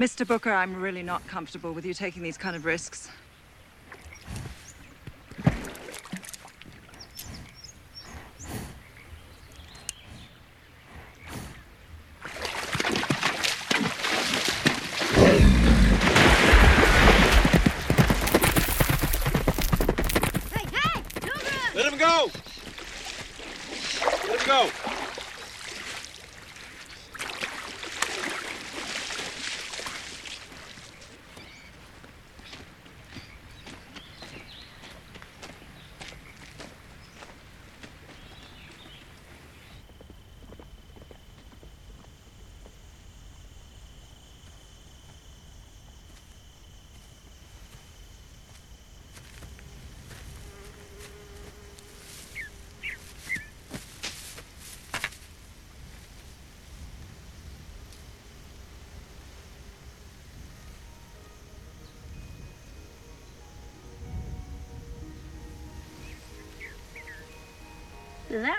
Mr. 0.00 0.26
Booker, 0.26 0.52
I'm 0.52 0.74
really 0.74 1.04
not 1.04 1.24
comfortable 1.28 1.72
with 1.72 1.86
you 1.86 1.94
taking 1.94 2.20
these 2.20 2.36
kind 2.36 2.56
of 2.56 2.64
risks. 2.64 3.08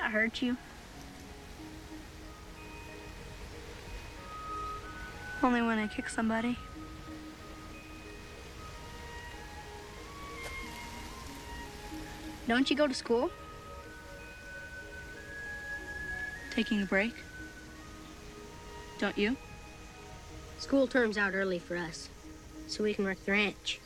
that 0.05 0.11
hurt 0.11 0.39
you? 0.41 0.55
Only 5.41 5.63
when 5.63 5.79
I 5.79 5.87
kick 5.87 6.09
somebody. 6.09 6.57
Don't 12.47 12.69
you 12.69 12.75
go 12.75 12.87
to 12.87 12.93
school? 12.93 13.31
Taking 16.51 16.83
a 16.83 16.85
break? 16.85 17.15
Don't 18.99 19.17
you? 19.17 19.35
School 20.59 20.85
term's 20.87 21.17
out 21.17 21.33
early 21.33 21.57
for 21.57 21.75
us, 21.75 22.09
so 22.67 22.83
we 22.83 22.93
can 22.93 23.05
work 23.05 23.23
the 23.25 23.31
ranch. 23.31 23.79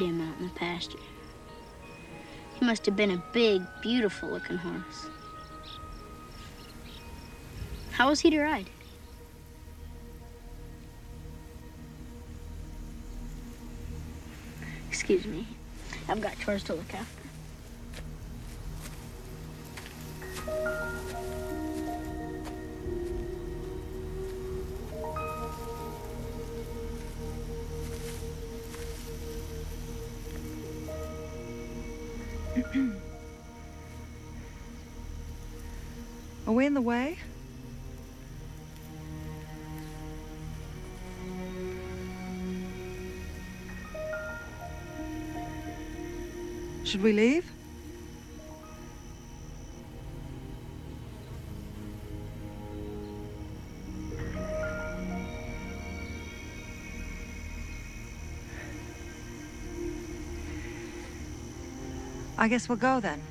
Him 0.00 0.20
out 0.20 0.38
in 0.38 0.46
the 0.46 0.54
pasture. 0.54 0.98
He 2.58 2.64
must 2.64 2.86
have 2.86 2.96
been 2.96 3.10
a 3.10 3.22
big, 3.32 3.62
beautiful 3.82 4.30
looking 4.30 4.56
horse. 4.56 5.08
How 7.90 8.08
was 8.08 8.20
he 8.20 8.30
to 8.30 8.40
ride? 8.40 8.70
Excuse 14.88 15.26
me. 15.26 15.46
I've 16.08 16.20
got 16.20 16.38
chores 16.38 16.62
to 16.64 16.74
look 16.74 16.94
after. 16.94 17.29
In 36.70 36.74
the 36.74 36.80
way? 36.80 37.18
Should 46.84 47.02
we 47.02 47.12
leave? 47.12 47.44
I 62.38 62.46
guess 62.46 62.68
we'll 62.68 62.78
go 62.78 63.00
then. 63.00 63.29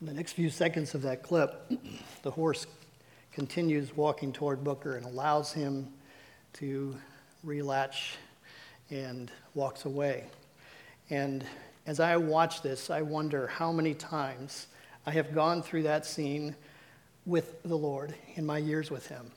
In 0.00 0.06
the 0.06 0.14
next 0.14 0.34
few 0.34 0.48
seconds 0.48 0.94
of 0.94 1.02
that 1.02 1.24
clip, 1.24 1.72
the 2.22 2.30
horse 2.30 2.68
continues 3.32 3.96
walking 3.96 4.32
toward 4.32 4.62
Booker 4.62 4.96
and 4.96 5.04
allows 5.04 5.52
him 5.52 5.88
to 6.52 6.96
relatch 7.44 8.12
and 8.90 9.28
walks 9.54 9.86
away. 9.86 10.26
And 11.10 11.44
as 11.84 11.98
I 11.98 12.16
watch 12.16 12.62
this, 12.62 12.90
I 12.90 13.02
wonder 13.02 13.48
how 13.48 13.72
many 13.72 13.92
times 13.92 14.68
I 15.04 15.10
have 15.10 15.34
gone 15.34 15.64
through 15.64 15.82
that 15.82 16.06
scene 16.06 16.54
with 17.26 17.60
the 17.64 17.76
Lord 17.76 18.14
in 18.36 18.46
my 18.46 18.58
years 18.58 18.92
with 18.92 19.08
Him. 19.08 19.32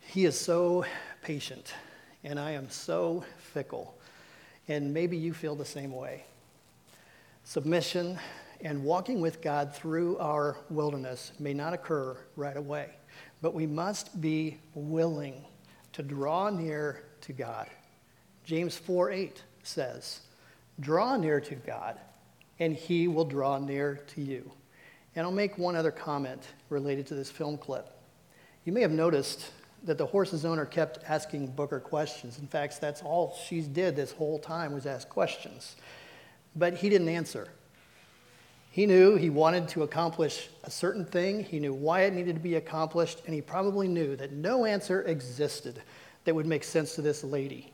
He 0.00 0.24
is 0.24 0.36
so 0.36 0.84
patient, 1.22 1.74
and 2.24 2.40
I 2.40 2.52
am 2.52 2.68
so 2.70 3.24
fickle. 3.38 3.94
And 4.66 4.92
maybe 4.92 5.16
you 5.16 5.32
feel 5.32 5.54
the 5.54 5.64
same 5.64 5.92
way. 5.92 6.24
Submission 7.44 8.18
and 8.60 8.82
walking 8.82 9.20
with 9.20 9.40
God 9.40 9.74
through 9.74 10.18
our 10.18 10.56
wilderness 10.70 11.32
may 11.38 11.54
not 11.54 11.72
occur 11.72 12.16
right 12.36 12.56
away, 12.56 12.90
but 13.40 13.54
we 13.54 13.66
must 13.66 14.20
be 14.20 14.58
willing 14.74 15.44
to 15.92 16.02
draw 16.02 16.50
near 16.50 17.04
to 17.22 17.32
God. 17.32 17.68
James 18.44 18.76
4 18.76 19.10
8 19.10 19.42
says, 19.62 20.20
Draw 20.80 21.16
near 21.18 21.40
to 21.40 21.54
God, 21.54 21.98
and 22.58 22.74
he 22.74 23.08
will 23.08 23.24
draw 23.24 23.58
near 23.58 24.00
to 24.14 24.20
you. 24.20 24.50
And 25.14 25.24
I'll 25.24 25.32
make 25.32 25.58
one 25.58 25.76
other 25.76 25.90
comment 25.90 26.46
related 26.68 27.06
to 27.08 27.14
this 27.14 27.30
film 27.30 27.58
clip. 27.58 27.88
You 28.64 28.72
may 28.72 28.82
have 28.82 28.92
noticed 28.92 29.50
that 29.84 29.98
the 29.98 30.06
horse's 30.06 30.44
owner 30.44 30.64
kept 30.64 30.98
asking 31.06 31.48
Booker 31.48 31.80
questions. 31.80 32.38
In 32.38 32.46
fact, 32.46 32.80
that's 32.80 33.02
all 33.02 33.36
she 33.46 33.60
did 33.60 33.96
this 33.96 34.12
whole 34.12 34.38
time 34.38 34.72
was 34.72 34.86
ask 34.86 35.08
questions. 35.08 35.76
But 36.56 36.74
he 36.74 36.88
didn't 36.88 37.08
answer. 37.08 37.48
He 38.78 38.86
knew 38.86 39.16
he 39.16 39.28
wanted 39.28 39.66
to 39.70 39.82
accomplish 39.82 40.50
a 40.62 40.70
certain 40.70 41.04
thing, 41.04 41.42
he 41.42 41.58
knew 41.58 41.74
why 41.74 42.02
it 42.02 42.14
needed 42.14 42.36
to 42.36 42.40
be 42.40 42.54
accomplished, 42.54 43.22
and 43.26 43.34
he 43.34 43.40
probably 43.40 43.88
knew 43.88 44.14
that 44.14 44.30
no 44.30 44.64
answer 44.64 45.02
existed 45.02 45.82
that 46.22 46.32
would 46.32 46.46
make 46.46 46.62
sense 46.62 46.94
to 46.94 47.02
this 47.02 47.24
lady. 47.24 47.72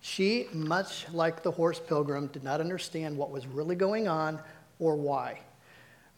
She, 0.00 0.48
much 0.52 1.08
like 1.12 1.44
the 1.44 1.52
horse 1.52 1.78
pilgrim, 1.78 2.26
did 2.26 2.42
not 2.42 2.60
understand 2.60 3.16
what 3.16 3.30
was 3.30 3.46
really 3.46 3.76
going 3.76 4.08
on 4.08 4.42
or 4.80 4.96
why. 4.96 5.42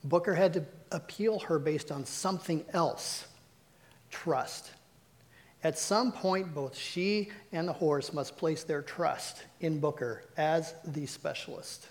Booker 0.03 0.35
had 0.35 0.55
to 0.55 0.65
appeal 0.91 1.41
her 1.41 1.59
based 1.59 1.93
on 1.93 2.07
something 2.07 2.65
else 2.73 3.27
trust. 4.11 4.71
At 5.63 5.79
some 5.79 6.13
point, 6.13 6.55
both 6.55 6.75
she 6.75 7.29
and 7.53 7.69
the 7.69 7.75
horse 7.75 8.15
must 8.15 8.39
place 8.39 8.65
their 8.65 8.81
trust 8.81 9.45
in 9.61 9.81
Booker 9.81 10.25
as 10.39 10.73
the 10.87 11.05
specialist. 11.05 11.89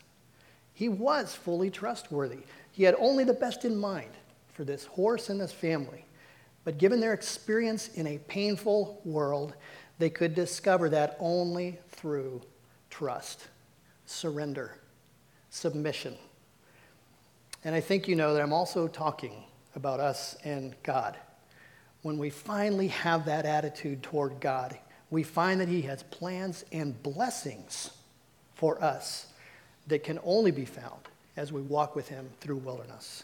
He 0.78 0.90
was 0.90 1.34
fully 1.34 1.72
trustworthy. 1.72 2.42
He 2.72 2.84
had 2.84 2.94
only 3.00 3.24
the 3.24 3.34
best 3.34 3.66
in 3.66 3.76
mind 3.76 4.12
for 4.54 4.64
this 4.64 4.86
horse 4.86 5.30
and 5.30 5.42
this 5.42 5.52
family. 5.52 6.06
But 6.66 6.78
given 6.78 7.00
their 7.00 7.14
experience 7.14 7.88
in 7.96 8.06
a 8.06 8.20
painful 8.20 9.02
world, 9.04 9.56
they 9.98 10.12
could 10.12 10.36
discover 10.36 10.88
that 10.90 11.18
only 11.20 11.80
through 11.90 12.44
trust, 12.92 13.48
surrender, 14.06 14.78
submission. 15.50 16.16
And 17.64 17.74
I 17.74 17.80
think 17.80 18.08
you 18.08 18.16
know 18.16 18.36
that 18.36 18.44
I'm 18.44 18.54
also 18.54 18.88
talking 18.88 19.46
about 19.76 20.00
us 20.00 20.38
and 20.44 20.76
God. 20.84 21.18
When 22.04 22.20
we 22.20 22.30
finally 22.30 22.90
have 22.90 23.26
that 23.26 23.48
attitude 23.48 24.04
toward 24.04 24.40
God, 24.40 24.78
we 25.10 25.24
find 25.24 25.60
that 25.60 25.70
He 25.70 25.82
has 25.82 26.04
plans 26.04 26.66
and 26.72 27.02
blessings 27.02 27.90
for 28.54 28.80
us 28.84 29.27
that 29.88 30.04
can 30.04 30.20
only 30.24 30.52
be 30.52 30.66
found 30.66 31.02
as 31.36 31.52
we 31.52 31.62
walk 31.62 31.96
with 31.96 32.08
Him 32.08 32.30
through 32.40 32.58
wilderness. 32.58 33.24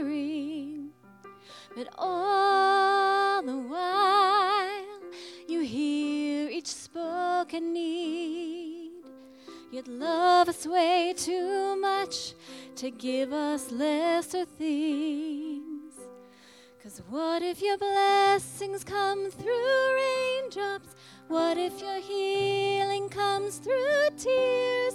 suffering. 0.00 0.90
But 1.76 1.88
all 1.98 3.42
the 3.42 3.56
while, 3.56 5.00
you 5.48 5.60
hear 5.60 6.50
each 6.50 6.66
spoken 6.66 7.72
need. 7.72 8.90
Yet 9.70 9.86
love 9.86 10.48
us 10.48 10.66
way 10.66 11.14
too 11.16 11.76
much 11.76 12.34
to 12.76 12.90
give 12.90 13.32
us 13.32 13.70
lesser 13.70 14.44
things. 14.44 15.94
Cause 16.82 17.02
what 17.08 17.42
if 17.42 17.62
your 17.62 17.78
blessings 17.78 18.82
come 18.82 19.30
through 19.30 19.94
raindrops? 19.94 20.96
What 21.28 21.56
if 21.56 21.80
your 21.80 22.00
healing 22.00 23.08
comes 23.08 23.58
through 23.58 24.08
tears? 24.16 24.94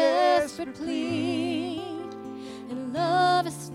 desperate 0.00 0.74
plea. 0.74 1.82
And 2.70 2.92
love 2.92 3.46
us, 3.46 3.70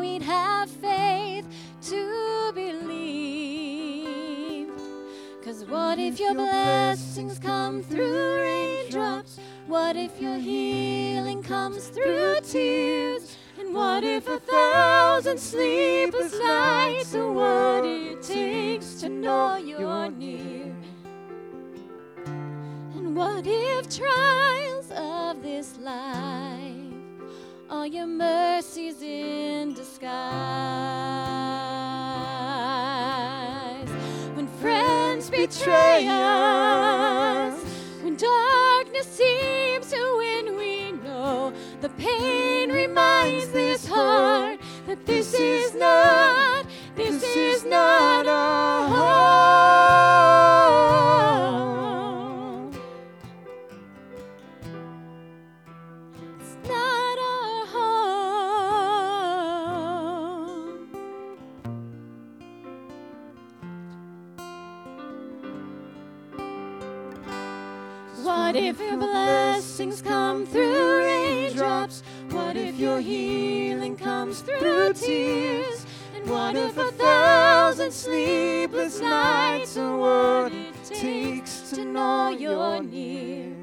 we'd 0.00 0.22
have 0.22 0.68
faith 0.70 1.46
to 1.82 2.52
believe. 2.54 3.86
Cause 5.44 5.64
what 5.64 5.98
if 5.98 6.18
your 6.18 6.34
blessings 6.34 7.38
come 7.38 7.82
through 7.82 8.42
raindrops? 8.42 9.38
What 9.66 9.96
if 9.96 10.20
your 10.20 10.38
healing 10.38 11.42
comes 11.42 11.88
through 11.88 12.40
tears? 12.42 13.36
And 13.58 13.74
what 13.74 14.04
if 14.04 14.28
a 14.28 14.38
thousand 14.40 15.38
sleepless 15.38 16.38
nights 16.38 17.14
are 17.14 17.32
what 17.32 17.84
it 17.84 18.22
takes 18.22 18.94
to 19.00 19.08
know 19.08 19.56
you're 19.56 20.10
near? 20.10 20.74
And 22.96 23.16
what 23.16 23.46
if 23.46 23.88
trials 23.88 24.75
of 24.96 25.42
this 25.42 25.78
life 25.78 26.86
all 27.68 27.86
your 27.86 28.06
mercies 28.06 29.02
in 29.02 29.74
disguise? 29.74 30.16
When 34.34 34.46
friends 34.60 35.28
betray 35.30 36.06
us, 36.08 37.62
when 38.02 38.16
darkness 38.16 39.06
seems 39.06 39.90
to 39.90 40.14
win, 40.18 40.56
we 40.56 40.92
know 40.92 41.52
the 41.80 41.88
pain 41.90 42.70
reminds 42.70 43.48
this 43.48 43.86
heart 43.86 44.60
that 44.86 45.04
this 45.06 45.34
is 45.34 45.74
not, 45.74 46.66
this 46.94 47.22
is 47.22 47.64
not 47.64 48.26
our 48.26 48.88
home. 48.88 49.95
Blessings 69.26 70.00
come 70.00 70.46
through 70.46 70.98
raindrops? 70.98 72.04
What 72.30 72.56
if 72.56 72.78
your 72.78 73.00
healing 73.00 73.96
comes 73.96 74.40
through 74.40 74.92
tears? 74.92 75.84
And 76.14 76.30
what 76.30 76.54
if 76.54 76.78
a 76.78 76.92
thousand 76.92 77.90
sleepless 77.90 79.00
nights 79.00 79.76
are 79.76 79.98
what 79.98 80.52
it 80.52 80.84
takes 80.84 81.70
to 81.70 81.84
know 81.84 82.28
you're 82.28 82.84
near? 82.84 83.56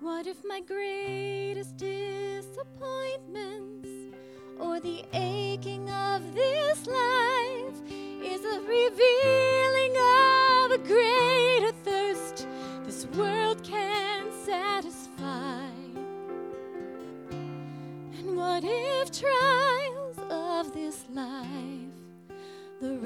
What 0.00 0.26
if 0.26 0.44
my 0.44 0.60
greatest 0.60 1.76
disappointments 1.76 3.88
or 4.58 4.80
the 4.80 5.04
aching 5.12 5.88
of 5.88 6.15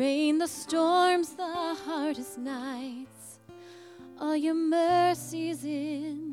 rain, 0.01 0.39
the 0.39 0.49
storms, 0.49 1.35
the 1.35 1.77
hardest 1.85 2.39
nights, 2.39 3.39
all 4.19 4.35
your 4.35 4.55
mercies 4.55 5.63
in 5.63 6.30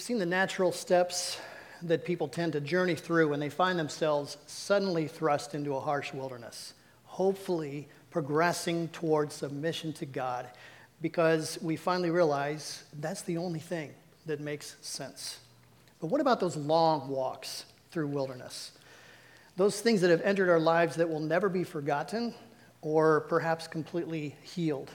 We've 0.00 0.06
seen 0.06 0.18
the 0.18 0.24
natural 0.24 0.72
steps 0.72 1.38
that 1.82 2.06
people 2.06 2.26
tend 2.26 2.54
to 2.54 2.60
journey 2.62 2.94
through 2.94 3.28
when 3.28 3.38
they 3.38 3.50
find 3.50 3.78
themselves 3.78 4.38
suddenly 4.46 5.06
thrust 5.06 5.54
into 5.54 5.74
a 5.74 5.80
harsh 5.80 6.14
wilderness, 6.14 6.72
hopefully 7.04 7.86
progressing 8.10 8.88
towards 8.88 9.34
submission 9.34 9.92
to 9.92 10.06
God, 10.06 10.48
because 11.02 11.58
we 11.60 11.76
finally 11.76 12.08
realize 12.08 12.82
that's 12.98 13.20
the 13.20 13.36
only 13.36 13.58
thing 13.58 13.92
that 14.24 14.40
makes 14.40 14.76
sense. 14.80 15.38
But 16.00 16.06
what 16.06 16.22
about 16.22 16.40
those 16.40 16.56
long 16.56 17.10
walks 17.10 17.66
through 17.90 18.06
wilderness? 18.06 18.72
Those 19.58 19.82
things 19.82 20.00
that 20.00 20.08
have 20.08 20.22
entered 20.22 20.48
our 20.48 20.58
lives 20.58 20.96
that 20.96 21.10
will 21.10 21.20
never 21.20 21.50
be 21.50 21.62
forgotten 21.62 22.32
or 22.80 23.20
perhaps 23.28 23.68
completely 23.68 24.34
healed. 24.44 24.90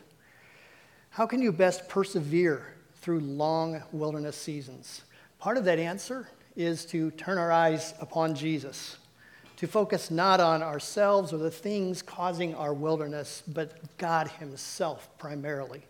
How 1.12 1.28
can 1.28 1.44
you 1.44 1.52
best 1.52 1.88
persevere 1.90 2.75
through 3.06 3.20
long 3.20 3.84
wilderness 3.92 4.36
seasons? 4.36 5.04
Part 5.38 5.58
of 5.58 5.66
that 5.66 5.78
answer 5.78 6.28
is 6.56 6.86
to 6.88 7.12
turn 7.12 7.38
our 7.38 7.52
eyes 7.52 7.94
upon 8.02 8.34
Jesus, 8.34 8.98
to 9.58 9.68
focus 9.68 10.10
not 10.10 10.40
on 10.40 10.64
ourselves 10.64 11.32
or 11.32 11.38
the 11.38 11.52
things 11.52 12.02
causing 12.02 12.56
our 12.56 12.74
wilderness, 12.74 13.44
but 13.48 13.96
God 14.00 14.28
Himself 14.40 15.08
primarily. 15.20 15.84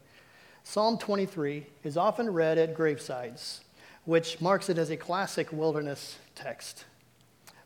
Psalm 0.65 0.97
23 0.97 1.65
is 1.85 1.95
often 1.95 2.29
read 2.29 2.57
at 2.57 2.75
gravesides, 2.75 3.61
which 4.03 4.41
marks 4.41 4.67
it 4.67 4.77
as 4.77 4.89
a 4.89 4.97
classic 4.97 5.53
wilderness 5.53 6.17
text. 6.35 6.83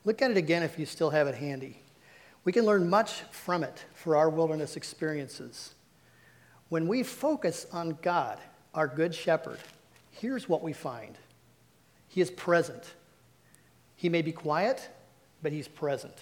Look 0.06 0.22
at 0.22 0.30
it 0.30 0.38
again 0.38 0.62
if 0.62 0.78
you 0.78 0.86
still 0.86 1.10
have 1.10 1.26
it 1.26 1.34
handy. 1.34 1.82
We 2.44 2.52
can 2.52 2.66
learn 2.66 2.88
much 2.88 3.22
from 3.32 3.64
it 3.64 3.84
for 3.96 4.16
our 4.16 4.30
wilderness 4.30 4.76
experiences. 4.76 5.74
When 6.68 6.88
we 6.88 7.02
focus 7.02 7.66
on 7.74 7.98
God, 8.04 8.38
our 8.74 8.88
good 8.88 9.14
shepherd, 9.14 9.60
here's 10.12 10.48
what 10.48 10.62
we 10.62 10.74
find 10.74 11.18
He 12.08 12.22
is 12.22 12.32
present. 12.32 12.94
He 13.96 14.10
may 14.10 14.22
be 14.22 14.32
quiet, 14.32 14.90
but 15.42 15.52
He's 15.52 15.68
present. 15.68 16.16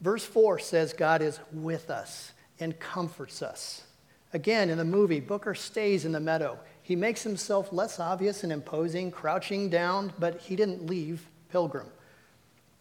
Verse 0.00 0.24
4 0.24 0.58
says 0.58 0.92
God 0.92 1.22
is 1.22 1.40
with 1.52 1.90
us 1.90 2.32
and 2.60 2.78
comforts 2.78 3.42
us. 3.42 3.82
Again, 4.32 4.70
in 4.70 4.78
the 4.78 4.84
movie, 4.84 5.20
Booker 5.20 5.54
stays 5.54 6.04
in 6.04 6.12
the 6.12 6.20
meadow. 6.20 6.58
He 6.82 6.96
makes 6.96 7.22
himself 7.22 7.72
less 7.72 7.98
obvious 7.98 8.44
and 8.44 8.52
imposing, 8.52 9.10
crouching 9.10 9.70
down, 9.70 10.12
but 10.18 10.40
he 10.40 10.56
didn't 10.56 10.86
leave 10.86 11.26
Pilgrim. 11.50 11.86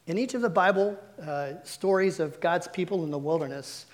In 0.07 0.17
each 0.17 0.33
of 0.33 0.41
the 0.41 0.49
Bible 0.49 0.99
uh, 1.25 1.53
stories 1.63 2.19
of 2.19 2.39
God's 2.39 2.67
people 2.67 3.03
in 3.03 3.11
the 3.11 3.17
wilderness, 3.17 3.85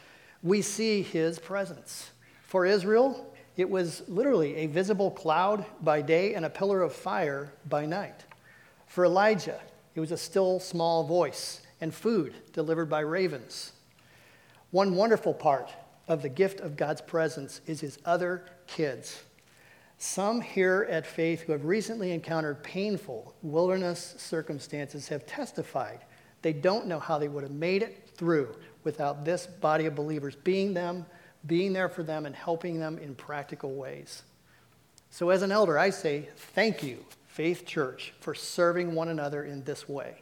we 0.43 0.61
see 0.61 1.01
his 1.01 1.39
presence. 1.39 2.09
For 2.43 2.65
Israel, 2.65 3.30
it 3.57 3.69
was 3.69 4.03
literally 4.07 4.55
a 4.55 4.67
visible 4.67 5.11
cloud 5.11 5.65
by 5.81 6.01
day 6.01 6.33
and 6.33 6.45
a 6.45 6.49
pillar 6.49 6.81
of 6.81 6.93
fire 6.93 7.51
by 7.67 7.85
night. 7.85 8.25
For 8.87 9.05
Elijah, 9.05 9.59
it 9.95 9.99
was 9.99 10.11
a 10.11 10.17
still 10.17 10.59
small 10.59 11.03
voice 11.03 11.61
and 11.79 11.93
food 11.93 12.33
delivered 12.53 12.89
by 12.89 13.01
ravens. 13.01 13.73
One 14.71 14.95
wonderful 14.95 15.33
part 15.33 15.71
of 16.07 16.21
the 16.21 16.29
gift 16.29 16.59
of 16.59 16.77
God's 16.77 17.01
presence 17.01 17.61
is 17.65 17.81
his 17.81 17.99
other 18.05 18.45
kids. 18.67 19.23
Some 19.97 20.41
here 20.41 20.87
at 20.89 21.05
Faith 21.05 21.41
who 21.41 21.51
have 21.51 21.65
recently 21.65 22.11
encountered 22.11 22.63
painful 22.63 23.35
wilderness 23.41 24.15
circumstances 24.17 25.07
have 25.09 25.25
testified 25.25 25.99
they 26.41 26.53
don't 26.53 26.87
know 26.87 26.99
how 26.99 27.19
they 27.19 27.27
would 27.27 27.43
have 27.43 27.51
made 27.51 27.83
it 27.83 28.09
through 28.15 28.55
without 28.83 29.23
this 29.23 29.45
body 29.45 29.85
of 29.85 29.95
believers 29.95 30.35
being 30.35 30.73
them, 30.73 31.05
being 31.45 31.73
there 31.73 31.89
for 31.89 32.03
them, 32.03 32.25
and 32.25 32.35
helping 32.35 32.79
them 32.79 32.97
in 32.97 33.15
practical 33.15 33.73
ways. 33.73 34.23
So, 35.09 35.29
as 35.29 35.41
an 35.41 35.51
elder, 35.51 35.77
I 35.77 35.89
say 35.89 36.29
thank 36.35 36.83
you, 36.83 37.03
Faith 37.27 37.65
Church, 37.65 38.13
for 38.19 38.33
serving 38.33 38.93
one 38.93 39.09
another 39.09 39.43
in 39.43 39.63
this 39.63 39.89
way. 39.89 40.21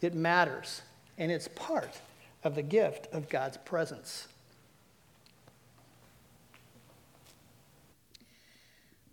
It 0.00 0.14
matters, 0.14 0.82
and 1.18 1.30
it's 1.32 1.48
part 1.48 2.00
of 2.42 2.54
the 2.54 2.62
gift 2.62 3.08
of 3.12 3.28
God's 3.28 3.56
presence. 3.56 4.28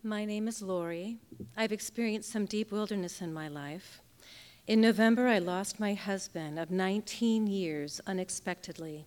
My 0.04 0.26
name 0.26 0.48
is 0.48 0.62
Lori. 0.62 1.18
I've 1.56 1.72
experienced 1.72 2.32
some 2.32 2.46
deep 2.46 2.72
wilderness 2.72 3.22
in 3.22 3.32
my 3.32 3.48
life. 3.48 4.02
In 4.66 4.82
November, 4.82 5.28
I 5.28 5.38
lost 5.38 5.80
my 5.80 5.94
husband 5.94 6.58
of 6.58 6.72
19 6.72 7.46
years 7.46 8.02
unexpectedly. 8.08 9.06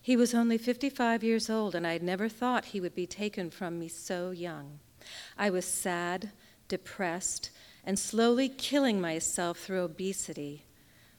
He 0.00 0.16
was 0.16 0.34
only 0.34 0.58
55 0.58 1.24
years 1.24 1.48
old, 1.50 1.74
and 1.74 1.86
I 1.86 1.92
had 1.92 2.02
never 2.02 2.28
thought 2.28 2.66
he 2.66 2.80
would 2.80 2.94
be 2.94 3.06
taken 3.06 3.50
from 3.50 3.78
me 3.78 3.88
so 3.88 4.30
young. 4.30 4.80
I 5.36 5.50
was 5.50 5.64
sad, 5.64 6.30
depressed, 6.68 7.50
and 7.84 7.98
slowly 7.98 8.48
killing 8.48 9.00
myself 9.00 9.58
through 9.58 9.82
obesity. 9.82 10.64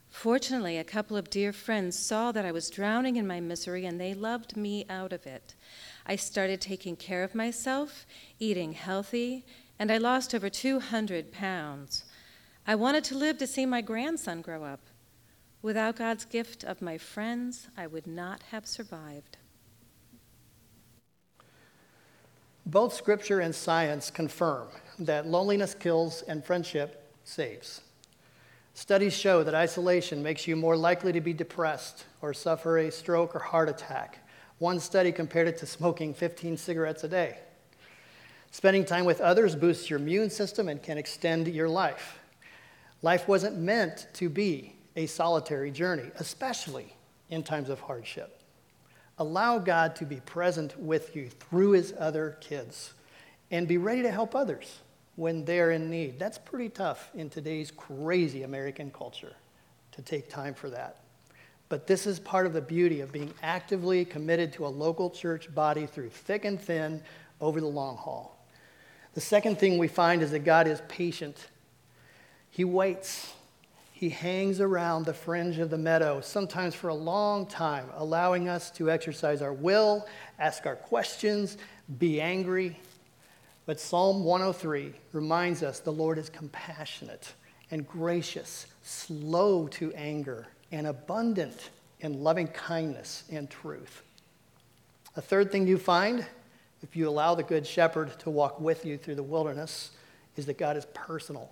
Fortunately, 0.10 0.78
a 0.78 0.84
couple 0.84 1.18
of 1.18 1.30
dear 1.30 1.52
friends 1.52 2.00
saw 2.00 2.32
that 2.32 2.46
I 2.46 2.52
was 2.52 2.70
drowning 2.70 3.18
in 3.18 3.28
my 3.28 3.42
misery 3.42 3.86
and 3.86 4.00
they 4.00 4.14
loved 4.14 4.56
me 4.56 4.86
out 4.90 5.12
of 5.12 5.28
it. 5.28 5.56
I 6.06 6.16
started 6.16 6.62
taking 6.62 6.96
care 6.96 7.24
of 7.24 7.36
myself, 7.36 8.06
eating 8.40 8.72
healthy, 8.72 9.46
and 9.78 9.92
I 9.92 9.98
lost 9.98 10.34
over 10.34 10.50
200 10.50 11.32
pounds. 11.32 12.06
I 12.66 12.76
wanted 12.76 13.04
to 13.06 13.18
live 13.18 13.38
to 13.40 13.48
see 13.48 13.66
my 13.66 13.82
grandson 13.82 14.42
grow 14.42 14.64
up. 14.64 14.80
Without 15.66 15.96
God's 15.96 16.26
gift 16.26 16.64
of 16.64 16.80
my 16.80 16.96
friends, 16.96 17.70
I 17.76 17.88
would 17.88 18.06
not 18.06 18.44
have 18.52 18.68
survived. 18.68 19.38
Both 22.68 22.94
scripture 22.94 23.40
and 23.40 23.56
science 23.56 24.12
confirm 24.12 24.68
that 25.00 25.26
loneliness 25.26 25.74
kills 25.74 26.22
and 26.22 26.46
friendship 26.46 27.12
saves. 27.24 27.82
Studies 28.76 29.16
show 29.16 29.42
that 29.42 29.56
isolation 29.56 30.22
makes 30.22 30.48
you 30.48 30.56
more 30.56 30.78
likely 30.78 31.12
to 31.12 31.20
be 31.20 31.34
depressed 31.34 32.06
or 32.22 32.32
suffer 32.32 32.78
a 32.78 32.92
stroke 32.92 33.36
or 33.36 33.40
heart 33.40 33.68
attack. 33.68 34.20
One 34.60 34.80
study 34.80 35.12
compared 35.12 35.48
it 35.48 35.58
to 35.58 35.66
smoking 35.66 36.14
15 36.14 36.58
cigarettes 36.58 37.04
a 37.04 37.08
day. 37.08 37.40
Spending 38.52 38.86
time 38.86 39.06
with 39.06 39.20
others 39.20 39.56
boosts 39.56 39.90
your 39.90 39.98
immune 39.98 40.30
system 40.30 40.70
and 40.70 40.84
can 40.84 41.00
extend 41.00 41.48
your 41.48 41.70
life. 41.70 42.20
Life 43.02 43.28
wasn't 43.28 43.58
meant 43.58 44.06
to 44.14 44.30
be 44.30 44.76
a 44.96 45.06
solitary 45.06 45.72
journey, 45.72 46.10
especially 46.20 46.94
in 47.30 47.44
times 47.44 47.70
of 47.70 47.80
hardship. 47.80 48.42
Allow 49.18 49.60
God 49.60 49.96
to 49.98 50.06
be 50.06 50.18
present 50.18 50.78
with 50.80 51.16
you 51.16 51.30
through 51.30 51.72
his 51.72 51.94
other 51.98 52.38
kids 52.42 52.94
and 53.52 53.68
be 53.68 53.78
ready 53.78 54.02
to 54.02 54.12
help 54.12 54.36
others 54.36 54.80
when 55.16 55.46
they're 55.46 55.72
in 55.72 55.90
need. 55.90 56.20
That's 56.20 56.38
pretty 56.38 56.70
tough 56.70 57.10
in 57.16 57.30
today's 57.30 57.72
crazy 57.72 58.44
American 58.44 58.92
culture 58.92 59.34
to 59.94 60.02
take 60.02 60.30
time 60.30 60.54
for 60.54 60.70
that. 60.70 60.98
But 61.70 61.88
this 61.88 62.06
is 62.06 62.20
part 62.20 62.46
of 62.46 62.54
the 62.54 62.62
beauty 62.62 63.02
of 63.02 63.12
being 63.12 63.34
actively 63.42 64.06
committed 64.06 64.54
to 64.54 64.66
a 64.66 64.68
local 64.68 65.10
church 65.10 65.54
body 65.54 65.86
through 65.86 66.10
thick 66.10 66.46
and 66.46 66.60
thin 66.60 67.02
over 67.42 67.60
the 67.60 67.68
long 67.68 67.98
haul. 67.98 68.38
The 69.14 69.22
second 69.22 69.58
thing 69.58 69.78
we 69.78 69.88
find 69.88 70.22
is 70.22 70.32
that 70.32 70.40
God 70.40 70.68
is 70.68 70.82
patient. 70.90 71.48
He 72.52 72.66
waits. 72.66 73.34
He 73.96 74.10
hangs 74.10 74.60
around 74.60 75.06
the 75.06 75.14
fringe 75.14 75.58
of 75.58 75.70
the 75.70 75.78
meadow, 75.78 76.20
sometimes 76.20 76.76
for 76.76 76.90
a 76.90 76.94
long 76.94 77.46
time, 77.46 77.88
allowing 77.96 78.50
us 78.50 78.70
to 78.72 78.92
exercise 78.92 79.42
our 79.42 79.54
will, 79.54 80.06
ask 80.38 80.66
our 80.66 80.76
questions, 80.76 81.58
be 81.98 82.20
angry. 82.20 82.78
But 83.66 83.80
Psalm 83.80 84.26
103 84.26 84.92
reminds 85.14 85.64
us 85.64 85.80
the 85.80 85.94
Lord 85.94 86.18
is 86.18 86.30
compassionate 86.30 87.36
and 87.72 87.88
gracious, 87.88 88.66
slow 88.84 89.70
to 89.70 89.94
anger, 89.94 90.46
and 90.74 90.88
abundant 90.88 91.70
in 92.02 92.22
loving 92.22 92.48
kindness 92.48 93.24
and 93.32 93.50
truth. 93.50 94.04
A 95.16 95.22
third 95.22 95.54
thing 95.54 95.68
you 95.68 95.78
find, 95.78 96.26
if 96.84 96.98
you 96.98 97.08
allow 97.08 97.34
the 97.34 97.44
Good 97.44 97.66
Shepherd 97.66 98.20
to 98.20 98.30
walk 98.30 98.60
with 98.60 98.86
you 98.86 98.98
through 98.98 99.16
the 99.16 99.24
wilderness, 99.24 99.92
is 100.36 100.46
that 100.48 100.58
God 100.58 100.76
is 100.76 100.86
personal. 100.94 101.50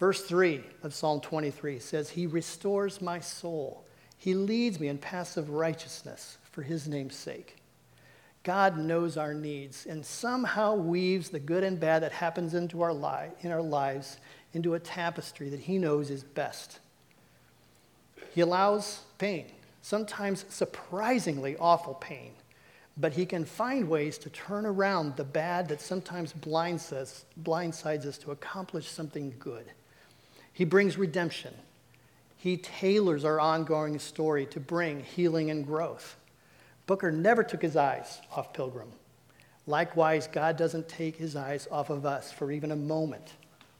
Verse 0.00 0.22
3 0.22 0.64
of 0.82 0.94
Psalm 0.94 1.20
23 1.20 1.78
says, 1.78 2.08
He 2.08 2.26
restores 2.26 3.02
my 3.02 3.20
soul. 3.20 3.84
He 4.16 4.32
leads 4.32 4.80
me 4.80 4.88
in 4.88 4.96
paths 4.96 5.36
of 5.36 5.50
righteousness 5.50 6.38
for 6.50 6.62
His 6.62 6.88
name's 6.88 7.14
sake. 7.14 7.58
God 8.42 8.78
knows 8.78 9.18
our 9.18 9.34
needs 9.34 9.84
and 9.84 10.04
somehow 10.04 10.74
weaves 10.74 11.28
the 11.28 11.38
good 11.38 11.62
and 11.62 11.78
bad 11.78 12.02
that 12.02 12.12
happens 12.12 12.54
into 12.54 12.80
our 12.80 12.94
li- 12.94 13.30
in 13.42 13.52
our 13.52 13.60
lives 13.60 14.16
into 14.54 14.72
a 14.72 14.80
tapestry 14.80 15.50
that 15.50 15.60
He 15.60 15.76
knows 15.76 16.08
is 16.08 16.24
best. 16.24 16.80
He 18.34 18.40
allows 18.40 19.02
pain, 19.18 19.46
sometimes 19.82 20.46
surprisingly 20.48 21.58
awful 21.58 21.94
pain, 21.94 22.32
but 22.96 23.12
He 23.12 23.26
can 23.26 23.44
find 23.44 23.86
ways 23.86 24.16
to 24.18 24.30
turn 24.30 24.64
around 24.64 25.16
the 25.16 25.24
bad 25.24 25.68
that 25.68 25.82
sometimes 25.82 26.32
blinds 26.32 26.90
us, 26.90 27.26
blindsides 27.42 28.06
us 28.06 28.16
to 28.16 28.30
accomplish 28.30 28.88
something 28.88 29.34
good. 29.38 29.66
He 30.60 30.66
brings 30.66 30.98
redemption. 30.98 31.54
He 32.36 32.58
tailors 32.58 33.24
our 33.24 33.40
ongoing 33.40 33.98
story 33.98 34.44
to 34.48 34.60
bring 34.60 35.00
healing 35.00 35.50
and 35.50 35.66
growth. 35.66 36.16
Booker 36.86 37.10
never 37.10 37.42
took 37.42 37.62
his 37.62 37.76
eyes 37.76 38.20
off 38.36 38.52
Pilgrim. 38.52 38.92
Likewise, 39.66 40.26
God 40.26 40.58
doesn't 40.58 40.86
take 40.86 41.16
his 41.16 41.34
eyes 41.34 41.66
off 41.70 41.88
of 41.88 42.04
us 42.04 42.30
for 42.30 42.52
even 42.52 42.72
a 42.72 42.76
moment. 42.76 43.32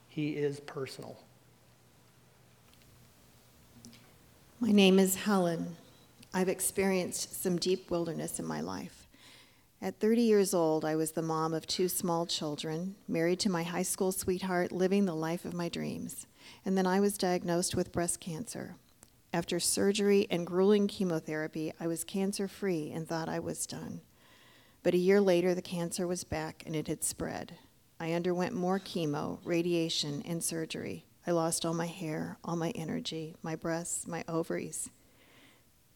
He 0.08 0.30
is 0.30 0.58
personal. 0.60 1.18
My 4.58 4.72
name 4.72 4.98
is 4.98 5.16
Helen. 5.16 5.76
I've 6.32 6.48
experienced 6.48 7.42
some 7.42 7.58
deep 7.58 7.90
wilderness 7.90 8.38
in 8.38 8.46
my 8.46 8.62
life. 8.62 9.06
At 9.82 10.00
30 10.00 10.22
years 10.22 10.54
old, 10.54 10.86
I 10.86 10.96
was 10.96 11.12
the 11.12 11.20
mom 11.20 11.52
of 11.52 11.66
two 11.66 11.90
small 11.90 12.24
children, 12.24 12.94
married 13.06 13.40
to 13.40 13.50
my 13.50 13.64
high 13.64 13.82
school 13.82 14.12
sweetheart, 14.12 14.72
living 14.72 15.04
the 15.04 15.14
life 15.14 15.44
of 15.44 15.52
my 15.52 15.68
dreams. 15.68 16.26
And 16.64 16.76
then 16.76 16.86
I 16.86 17.00
was 17.00 17.18
diagnosed 17.18 17.74
with 17.74 17.92
breast 17.92 18.20
cancer. 18.20 18.76
After 19.32 19.60
surgery 19.60 20.26
and 20.30 20.46
grueling 20.46 20.88
chemotherapy, 20.88 21.72
I 21.78 21.86
was 21.86 22.04
cancer 22.04 22.48
free 22.48 22.90
and 22.90 23.08
thought 23.08 23.28
I 23.28 23.38
was 23.38 23.66
done. 23.66 24.00
But 24.82 24.94
a 24.94 24.98
year 24.98 25.20
later, 25.20 25.54
the 25.54 25.62
cancer 25.62 26.06
was 26.06 26.24
back 26.24 26.62
and 26.66 26.74
it 26.74 26.88
had 26.88 27.04
spread. 27.04 27.58
I 28.00 28.12
underwent 28.12 28.54
more 28.54 28.80
chemo, 28.80 29.38
radiation, 29.44 30.22
and 30.22 30.42
surgery. 30.42 31.04
I 31.26 31.32
lost 31.32 31.66
all 31.66 31.74
my 31.74 31.86
hair, 31.86 32.38
all 32.42 32.56
my 32.56 32.70
energy, 32.70 33.36
my 33.42 33.54
breasts, 33.54 34.06
my 34.06 34.24
ovaries, 34.26 34.88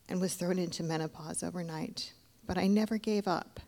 and 0.08 0.20
was 0.20 0.34
thrown 0.34 0.58
into 0.58 0.82
menopause 0.82 1.42
overnight. 1.42 2.12
But 2.46 2.58
I 2.58 2.66
never 2.66 2.98
gave 2.98 3.26
up. 3.26 3.58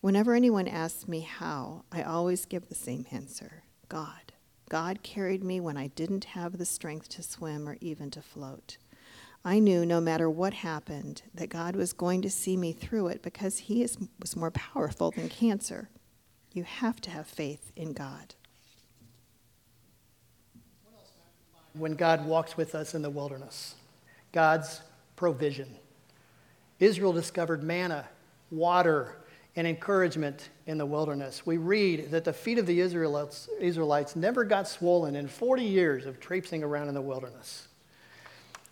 Whenever 0.00 0.34
anyone 0.34 0.66
asks 0.66 1.08
me 1.08 1.20
how, 1.20 1.84
I 1.92 2.02
always 2.02 2.44
give 2.44 2.68
the 2.68 2.74
same 2.74 3.06
answer 3.12 3.62
God. 3.88 4.27
God 4.68 5.02
carried 5.02 5.42
me 5.42 5.60
when 5.60 5.76
I 5.76 5.88
didn't 5.88 6.24
have 6.24 6.58
the 6.58 6.64
strength 6.64 7.08
to 7.10 7.22
swim 7.22 7.68
or 7.68 7.76
even 7.80 8.10
to 8.10 8.22
float. 8.22 8.76
I 9.44 9.60
knew 9.60 9.86
no 9.86 10.00
matter 10.00 10.28
what 10.28 10.52
happened 10.52 11.22
that 11.34 11.48
God 11.48 11.76
was 11.76 11.92
going 11.92 12.22
to 12.22 12.30
see 12.30 12.56
me 12.56 12.72
through 12.72 13.08
it 13.08 13.22
because 13.22 13.58
He 13.58 13.82
is, 13.82 13.96
was 14.20 14.36
more 14.36 14.50
powerful 14.50 15.10
than 15.10 15.28
cancer. 15.28 15.88
You 16.52 16.64
have 16.64 17.00
to 17.02 17.10
have 17.10 17.26
faith 17.26 17.72
in 17.76 17.92
God. 17.92 18.34
When 21.74 21.94
God 21.94 22.26
walks 22.26 22.56
with 22.56 22.74
us 22.74 22.94
in 22.94 23.02
the 23.02 23.10
wilderness, 23.10 23.76
God's 24.32 24.80
provision. 25.14 25.76
Israel 26.80 27.12
discovered 27.12 27.62
manna, 27.62 28.08
water, 28.50 29.16
and 29.58 29.66
encouragement 29.66 30.50
in 30.68 30.78
the 30.78 30.86
wilderness. 30.86 31.44
We 31.44 31.56
read 31.56 32.12
that 32.12 32.22
the 32.22 32.32
feet 32.32 32.58
of 32.58 32.66
the 32.66 32.78
Israelites, 32.78 33.48
Israelites 33.58 34.14
never 34.14 34.44
got 34.44 34.68
swollen 34.68 35.16
in 35.16 35.26
40 35.26 35.64
years 35.64 36.06
of 36.06 36.20
traipsing 36.20 36.62
around 36.62 36.86
in 36.86 36.94
the 36.94 37.02
wilderness. 37.02 37.66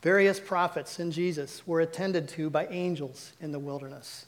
Various 0.03 0.39
prophets 0.39 1.01
and 1.01 1.13
Jesus 1.13 1.67
were 1.67 1.81
attended 1.81 2.29
to 2.29 2.51
by 2.51 2.69
angels 2.69 3.33
in 3.41 3.51
the 3.51 3.59
wilderness. 3.59 4.27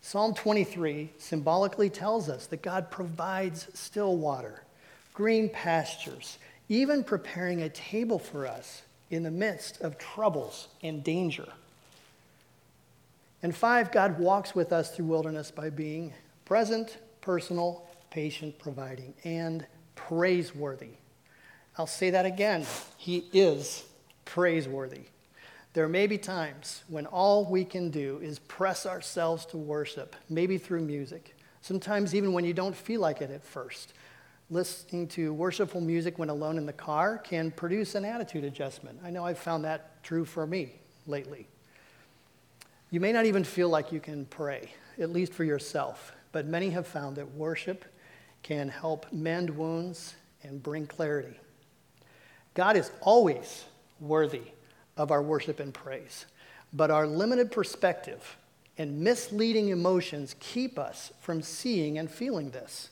Psalm 0.00 0.34
23 0.34 1.12
symbolically 1.18 1.88
tells 1.88 2.28
us 2.28 2.46
that 2.48 2.62
God 2.62 2.90
provides 2.90 3.68
still 3.72 4.16
water, 4.16 4.64
green 5.14 5.48
pastures, 5.50 6.38
even 6.68 7.04
preparing 7.04 7.62
a 7.62 7.68
table 7.68 8.18
for 8.18 8.48
us 8.48 8.82
in 9.10 9.22
the 9.22 9.30
midst 9.30 9.80
of 9.80 9.98
troubles 9.98 10.66
and 10.82 11.04
danger. 11.04 11.46
And 13.42 13.54
five, 13.54 13.90
God 13.90 14.18
walks 14.18 14.54
with 14.54 14.72
us 14.72 14.94
through 14.94 15.06
wilderness 15.06 15.50
by 15.50 15.70
being 15.70 16.12
present, 16.44 16.98
personal, 17.20 17.86
patient, 18.10 18.58
providing, 18.58 19.14
and 19.24 19.66
praiseworthy. 19.94 20.90
I'll 21.76 21.86
say 21.86 22.10
that 22.10 22.26
again. 22.26 22.66
He 22.96 23.28
is 23.32 23.84
praiseworthy. 24.24 25.06
There 25.72 25.88
may 25.88 26.06
be 26.06 26.18
times 26.18 26.84
when 26.88 27.06
all 27.06 27.46
we 27.46 27.64
can 27.64 27.90
do 27.90 28.20
is 28.22 28.38
press 28.38 28.84
ourselves 28.84 29.46
to 29.46 29.56
worship, 29.56 30.14
maybe 30.28 30.58
through 30.58 30.82
music. 30.82 31.34
Sometimes, 31.62 32.14
even 32.14 32.32
when 32.32 32.44
you 32.44 32.52
don't 32.52 32.76
feel 32.76 33.00
like 33.00 33.22
it 33.22 33.30
at 33.30 33.42
first. 33.42 33.94
Listening 34.50 35.08
to 35.08 35.32
worshipful 35.32 35.80
music 35.80 36.18
when 36.18 36.28
alone 36.28 36.58
in 36.58 36.66
the 36.66 36.72
car 36.74 37.16
can 37.16 37.50
produce 37.50 37.94
an 37.94 38.04
attitude 38.04 38.44
adjustment. 38.44 39.00
I 39.02 39.10
know 39.10 39.24
I've 39.24 39.38
found 39.38 39.64
that 39.64 40.02
true 40.02 40.26
for 40.26 40.46
me 40.46 40.74
lately. 41.06 41.48
You 42.92 43.00
may 43.00 43.10
not 43.10 43.24
even 43.24 43.42
feel 43.42 43.70
like 43.70 43.90
you 43.90 44.00
can 44.00 44.26
pray, 44.26 44.70
at 45.00 45.10
least 45.10 45.32
for 45.32 45.44
yourself, 45.44 46.12
but 46.30 46.44
many 46.44 46.68
have 46.70 46.86
found 46.86 47.16
that 47.16 47.34
worship 47.34 47.86
can 48.42 48.68
help 48.68 49.10
mend 49.10 49.48
wounds 49.48 50.14
and 50.42 50.62
bring 50.62 50.86
clarity. 50.86 51.40
God 52.52 52.76
is 52.76 52.90
always 53.00 53.64
worthy 53.98 54.42
of 54.98 55.10
our 55.10 55.22
worship 55.22 55.58
and 55.58 55.72
praise. 55.72 56.26
But 56.74 56.90
our 56.90 57.06
limited 57.06 57.50
perspective 57.50 58.36
and 58.76 59.00
misleading 59.00 59.70
emotions 59.70 60.36
keep 60.38 60.78
us 60.78 61.12
from 61.18 61.40
seeing 61.40 61.96
and 61.96 62.10
feeling 62.10 62.50
this. 62.50 62.90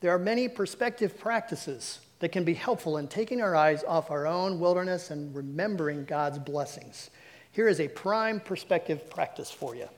There 0.00 0.12
are 0.12 0.18
many 0.18 0.48
perspective 0.48 1.16
practices 1.16 2.00
that 2.18 2.32
can 2.32 2.42
be 2.42 2.54
helpful 2.54 2.96
in 2.96 3.06
taking 3.06 3.40
our 3.40 3.54
eyes 3.54 3.84
off 3.86 4.10
our 4.10 4.26
own 4.26 4.58
wilderness 4.58 5.12
and 5.12 5.32
remembering 5.32 6.06
God's 6.06 6.40
blessings. 6.40 7.10
Here 7.52 7.68
is 7.68 7.80
a 7.80 7.88
prime 7.88 8.40
perspective 8.40 9.10
practice 9.10 9.50
for 9.50 9.74
you, 9.74 9.88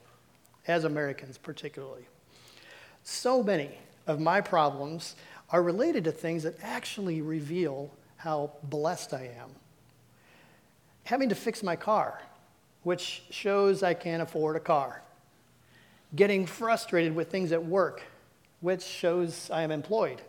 as 0.67 0.83
Americans 0.83 1.37
particularly. 1.37 2.07
So 3.03 3.43
many 3.43 3.71
of 4.07 4.19
my 4.19 4.41
problems 4.41 5.15
are 5.49 5.61
related 5.61 6.03
to 6.05 6.11
things 6.11 6.43
that 6.43 6.55
actually 6.61 7.21
reveal 7.21 7.91
how 8.17 8.51
blessed 8.63 9.13
I 9.13 9.31
am 9.39 9.49
having 11.03 11.29
to 11.29 11.35
fix 11.35 11.63
my 11.63 11.75
car, 11.75 12.21
which 12.83 13.23
shows 13.29 13.83
I 13.83 13.93
can't 13.93 14.21
afford 14.21 14.55
a 14.55 14.59
car. 14.59 15.01
Getting 16.15 16.45
frustrated 16.45 17.15
with 17.15 17.29
things 17.29 17.51
at 17.51 17.65
work, 17.65 18.01
which 18.59 18.83
shows 18.83 19.49
I 19.51 19.63
am 19.63 19.71
employed. 19.71 20.21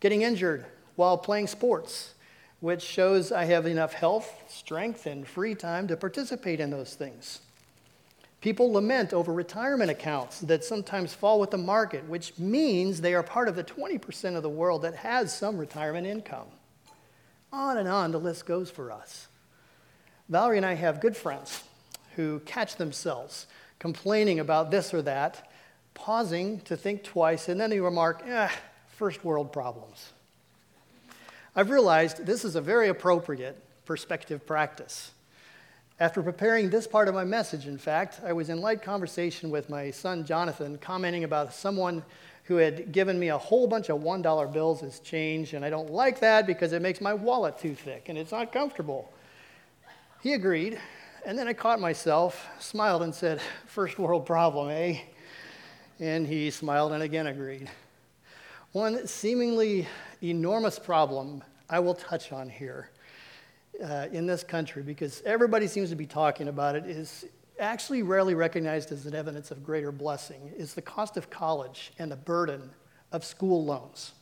Getting 0.00 0.22
injured 0.22 0.66
while 0.96 1.18
playing 1.18 1.46
sports, 1.46 2.14
which 2.60 2.82
shows 2.82 3.30
I 3.30 3.44
have 3.44 3.66
enough 3.66 3.92
health, 3.92 4.42
strength, 4.48 5.06
and 5.06 5.26
free 5.26 5.54
time 5.54 5.86
to 5.88 5.96
participate 5.96 6.60
in 6.60 6.70
those 6.70 6.94
things. 6.94 7.40
People 8.40 8.72
lament 8.72 9.12
over 9.12 9.32
retirement 9.32 9.90
accounts 9.90 10.40
that 10.40 10.64
sometimes 10.64 11.12
fall 11.12 11.40
with 11.40 11.50
the 11.50 11.58
market, 11.58 12.04
which 12.04 12.38
means 12.38 13.00
they 13.00 13.14
are 13.14 13.22
part 13.22 13.48
of 13.48 13.56
the 13.56 13.64
20% 13.64 14.36
of 14.36 14.42
the 14.42 14.48
world 14.48 14.82
that 14.82 14.94
has 14.96 15.36
some 15.36 15.58
retirement 15.58 16.06
income. 16.06 16.46
On 17.52 17.78
and 17.78 17.88
on 17.88 18.12
the 18.12 18.20
list 18.20 18.46
goes 18.46 18.70
for 18.70 18.92
us. 18.92 19.26
Valerie 20.28 20.58
and 20.58 20.66
I 20.66 20.74
have 20.74 21.00
good 21.00 21.16
friends 21.16 21.64
who 22.14 22.40
catch 22.40 22.76
themselves 22.76 23.46
complaining 23.78 24.40
about 24.40 24.70
this 24.70 24.92
or 24.92 25.02
that, 25.02 25.50
pausing 25.94 26.60
to 26.60 26.76
think 26.76 27.02
twice, 27.02 27.48
and 27.48 27.60
then 27.60 27.70
they 27.70 27.80
remark, 27.80 28.22
eh, 28.26 28.50
first 28.88 29.24
world 29.24 29.52
problems. 29.52 30.12
I've 31.58 31.70
realized 31.70 32.24
this 32.24 32.44
is 32.44 32.54
a 32.54 32.60
very 32.60 32.86
appropriate 32.86 33.60
perspective 33.84 34.46
practice. 34.46 35.10
After 35.98 36.22
preparing 36.22 36.70
this 36.70 36.86
part 36.86 37.08
of 37.08 37.16
my 37.16 37.24
message, 37.24 37.66
in 37.66 37.78
fact, 37.78 38.20
I 38.24 38.32
was 38.32 38.48
in 38.48 38.60
light 38.60 38.80
conversation 38.80 39.50
with 39.50 39.68
my 39.68 39.90
son 39.90 40.24
Jonathan, 40.24 40.78
commenting 40.78 41.24
about 41.24 41.52
someone 41.52 42.04
who 42.44 42.58
had 42.58 42.92
given 42.92 43.18
me 43.18 43.30
a 43.30 43.38
whole 43.38 43.66
bunch 43.66 43.88
of 43.88 43.98
$1 43.98 44.52
bills 44.52 44.84
as 44.84 45.00
change, 45.00 45.52
and 45.52 45.64
I 45.64 45.70
don't 45.70 45.90
like 45.90 46.20
that 46.20 46.46
because 46.46 46.72
it 46.72 46.80
makes 46.80 47.00
my 47.00 47.12
wallet 47.12 47.58
too 47.58 47.74
thick 47.74 48.08
and 48.08 48.16
it's 48.16 48.30
not 48.30 48.52
comfortable. 48.52 49.12
He 50.22 50.34
agreed, 50.34 50.78
and 51.26 51.36
then 51.36 51.48
I 51.48 51.54
caught 51.54 51.80
myself, 51.80 52.46
smiled, 52.60 53.02
and 53.02 53.12
said, 53.12 53.40
First 53.66 53.98
world 53.98 54.26
problem, 54.26 54.70
eh? 54.70 55.00
And 55.98 56.24
he 56.24 56.52
smiled 56.52 56.92
and 56.92 57.02
again 57.02 57.26
agreed. 57.26 57.68
One 58.72 59.06
seemingly 59.06 59.88
enormous 60.22 60.78
problem 60.78 61.42
I 61.70 61.78
will 61.78 61.94
touch 61.94 62.32
on 62.32 62.50
here 62.50 62.90
uh, 63.82 64.08
in 64.12 64.26
this 64.26 64.44
country 64.44 64.82
because 64.82 65.22
everybody 65.24 65.66
seems 65.66 65.88
to 65.88 65.96
be 65.96 66.04
talking 66.04 66.48
about 66.48 66.76
it 66.76 66.84
is 66.84 67.24
actually 67.58 68.02
rarely 68.02 68.34
recognized 68.34 68.92
as 68.92 69.06
an 69.06 69.14
evidence 69.14 69.50
of 69.50 69.64
greater 69.64 69.90
blessing 69.90 70.52
is 70.54 70.74
the 70.74 70.82
cost 70.82 71.16
of 71.16 71.30
college 71.30 71.92
and 71.98 72.12
the 72.12 72.16
burden 72.16 72.68
of 73.10 73.24
school 73.24 73.64
loans. 73.64 74.12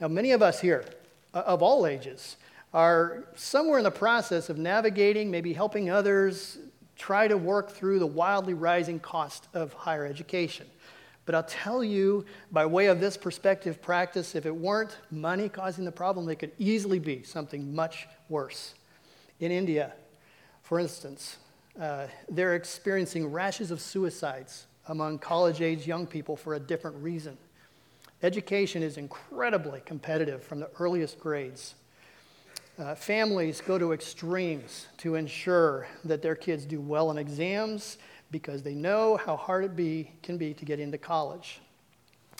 Now, 0.00 0.08
many 0.08 0.32
of 0.32 0.42
us 0.42 0.60
here, 0.60 0.84
uh, 1.32 1.44
of 1.46 1.62
all 1.62 1.86
ages, 1.86 2.36
are 2.74 3.28
somewhere 3.36 3.78
in 3.78 3.84
the 3.84 3.92
process 3.92 4.50
of 4.50 4.58
navigating, 4.58 5.30
maybe 5.30 5.52
helping 5.52 5.88
others 5.88 6.58
try 6.96 7.28
to 7.28 7.36
work 7.36 7.70
through 7.70 8.00
the 8.00 8.06
wildly 8.06 8.54
rising 8.54 8.98
cost 8.98 9.46
of 9.54 9.72
higher 9.72 10.04
education. 10.04 10.66
But 11.28 11.34
I'll 11.34 11.42
tell 11.42 11.84
you, 11.84 12.24
by 12.52 12.64
way 12.64 12.86
of 12.86 13.00
this 13.00 13.18
perspective 13.18 13.82
practice, 13.82 14.34
if 14.34 14.46
it 14.46 14.56
weren't 14.56 14.96
money 15.10 15.50
causing 15.50 15.84
the 15.84 15.92
problem, 15.92 16.26
it 16.30 16.36
could 16.36 16.52
easily 16.56 16.98
be 16.98 17.22
something 17.22 17.74
much 17.74 18.08
worse. 18.30 18.72
In 19.38 19.52
India, 19.52 19.92
for 20.62 20.80
instance, 20.80 21.36
uh, 21.78 22.06
they're 22.30 22.54
experiencing 22.54 23.30
rashes 23.30 23.70
of 23.70 23.82
suicides 23.82 24.68
among 24.86 25.18
college 25.18 25.60
age 25.60 25.86
young 25.86 26.06
people 26.06 26.34
for 26.34 26.54
a 26.54 26.58
different 26.58 26.96
reason. 27.02 27.36
Education 28.22 28.82
is 28.82 28.96
incredibly 28.96 29.82
competitive 29.84 30.42
from 30.42 30.60
the 30.60 30.70
earliest 30.80 31.20
grades. 31.20 31.74
Uh, 32.78 32.94
families 32.94 33.60
go 33.60 33.76
to 33.76 33.92
extremes 33.92 34.86
to 34.96 35.16
ensure 35.16 35.88
that 36.04 36.22
their 36.22 36.36
kids 36.36 36.64
do 36.64 36.80
well 36.80 37.10
in 37.10 37.18
exams 37.18 37.98
because 38.30 38.62
they 38.62 38.74
know 38.74 39.16
how 39.16 39.36
hard 39.36 39.64
it 39.64 39.76
be, 39.76 40.12
can 40.22 40.36
be 40.36 40.54
to 40.54 40.64
get 40.64 40.80
into 40.80 40.98
college. 40.98 41.60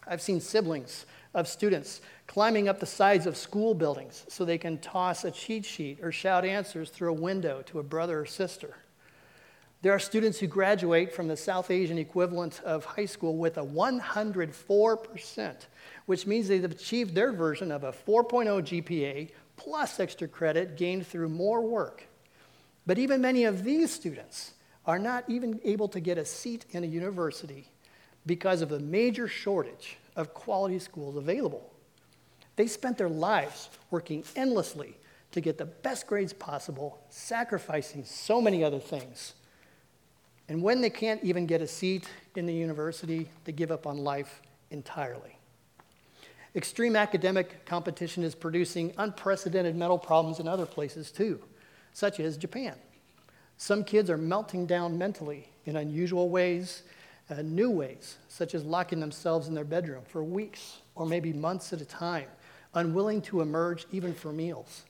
I've 0.07 0.22
seen 0.22 0.41
siblings 0.41 1.07
of 1.34 1.47
students 1.47 2.01
climbing 2.26 2.68
up 2.68 2.80
the 2.80 2.86
sides 2.86 3.26
of 3.26 3.36
school 3.36 3.74
buildings 3.74 4.24
so 4.28 4.45
they 4.45 4.59
can 4.59 4.78
toss 4.78 5.24
a 5.24 5.30
cheat 5.30 5.64
sheet 5.64 5.99
or 6.03 6.11
shout 6.12 6.45
answers 6.45 6.91
through 6.91 7.11
a 7.11 7.14
window 7.14 7.62
to 7.66 7.78
a 7.78 7.82
brother 7.82 8.20
or 8.20 8.26
sister. 8.26 8.76
There 9.80 9.93
are 9.93 10.01
students 10.01 10.39
who 10.39 10.49
graduate 10.49 11.12
from 11.12 11.28
the 11.28 11.36
South 11.36 11.70
Asian 11.70 11.99
equivalent 11.99 12.61
of 12.64 12.84
high 12.84 13.05
school 13.05 13.36
with 13.36 13.59
a 13.59 13.64
104%, 13.64 15.57
which 16.07 16.26
means 16.26 16.49
they've 16.49 16.64
achieved 16.64 17.14
their 17.14 17.32
version 17.32 17.70
of 17.70 17.84
a 17.84 17.93
4.0 17.93 18.82
GPA 18.82 19.30
plus 19.57 20.01
extra 20.01 20.26
credit 20.26 20.76
gained 20.76 21.07
through 21.07 21.28
more 21.28 21.61
work. 21.61 22.09
But 22.86 22.99
even 22.99 23.20
many 23.20 23.45
of 23.45 23.62
these 23.62 23.93
students 23.93 24.55
are 24.89 24.99
not 24.99 25.22
even 25.28 25.61
able 25.64 25.86
to 25.86 26.01
get 26.01 26.16
a 26.16 26.24
seat 26.24 26.64
in 26.70 26.82
a 26.82 26.86
university 26.86 27.68
because 28.24 28.62
of 28.62 28.70
the 28.70 28.80
major 28.80 29.28
shortage 29.28 29.99
of 30.16 30.32
quality 30.32 30.78
schools 30.78 31.14
available. 31.14 31.70
They 32.57 32.66
spent 32.66 32.97
their 32.97 33.11
lives 33.11 33.68
working 33.91 34.24
endlessly 34.34 34.97
to 35.32 35.43
get 35.43 35.59
the 35.59 35.66
best 35.66 36.07
grades 36.07 36.32
possible, 36.32 36.99
sacrificing 37.11 38.03
so 38.03 38.41
many 38.41 38.64
other 38.64 38.80
things. 38.80 39.34
And 40.49 40.62
when 40.62 40.80
they 40.80 40.91
can't 40.91 41.22
even 41.22 41.45
get 41.47 41.61
a 41.61 41.66
seat 41.66 42.09
in 42.34 42.47
the 42.47 42.55
university, 42.55 43.28
they 43.45 43.53
give 43.53 43.70
up 43.70 43.86
on 43.86 43.99
life 43.99 44.41
entirely. 44.70 45.36
Extreme 46.57 46.97
academic 46.97 47.66
competition 47.66 48.24
is 48.24 48.34
producing 48.34 48.95
unprecedented 48.97 49.76
mental 49.76 49.99
problems 49.99 50.41
in 50.41 50.49
other 50.49 50.64
places 50.64 51.12
too, 51.12 51.41
such 51.93 52.20
as 52.20 52.39
Japan. 52.39 52.74
Some 53.59 53.83
kids 53.83 54.09
are 54.09 54.17
melting 54.17 54.67
down 54.67 54.97
mentally 54.97 55.49
in 55.67 55.77
unusual 55.77 56.31
ways, 56.31 56.85
uh, 57.29 57.43
new 57.43 57.71
ways, 57.71 58.17
such 58.29 58.55
as 58.55 58.65
locking 58.65 59.01
themselves 59.01 59.49
in 59.49 59.55
their 59.55 59.65
bedroom 59.65 60.05
for 60.07 60.23
weeks 60.23 60.79
or 60.95 61.05
maybe 61.05 61.33
months 61.33 61.73
at 61.73 61.81
a 61.81 61.85
time, 61.85 62.29
unwilling 62.75 63.21
to 63.23 63.41
emerge 63.41 63.87
even 63.91 64.15
for 64.15 64.33
meals. 64.33 64.85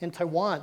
In 0.00 0.12
Taiwan, 0.12 0.62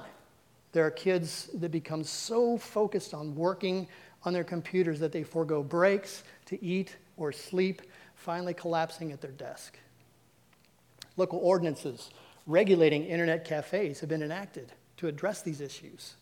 there 0.71 0.85
are 0.85 0.91
kids 0.91 1.49
that 1.55 1.69
become 1.69 2.03
so 2.05 2.57
focused 2.57 3.13
on 3.13 3.35
working 3.35 3.89
on 4.23 4.31
their 4.31 4.45
computers 4.45 4.99
that 5.01 5.11
they 5.11 5.23
forego 5.23 5.61
breaks 5.61 6.23
to 6.45 6.63
eat 6.63 6.95
or 7.17 7.33
sleep, 7.33 7.81
finally 8.15 8.53
collapsing 8.53 9.11
at 9.11 9.19
their 9.19 9.31
desk. 9.31 9.77
Local 11.17 11.39
ordinances 11.39 12.09
regulating 12.47 13.03
internet 13.05 13.43
cafes 13.43 13.99
have 13.99 14.09
been 14.09 14.23
enacted 14.23 14.71
to 14.97 15.07
address 15.07 15.41
these 15.41 15.59
issues. 15.59 16.15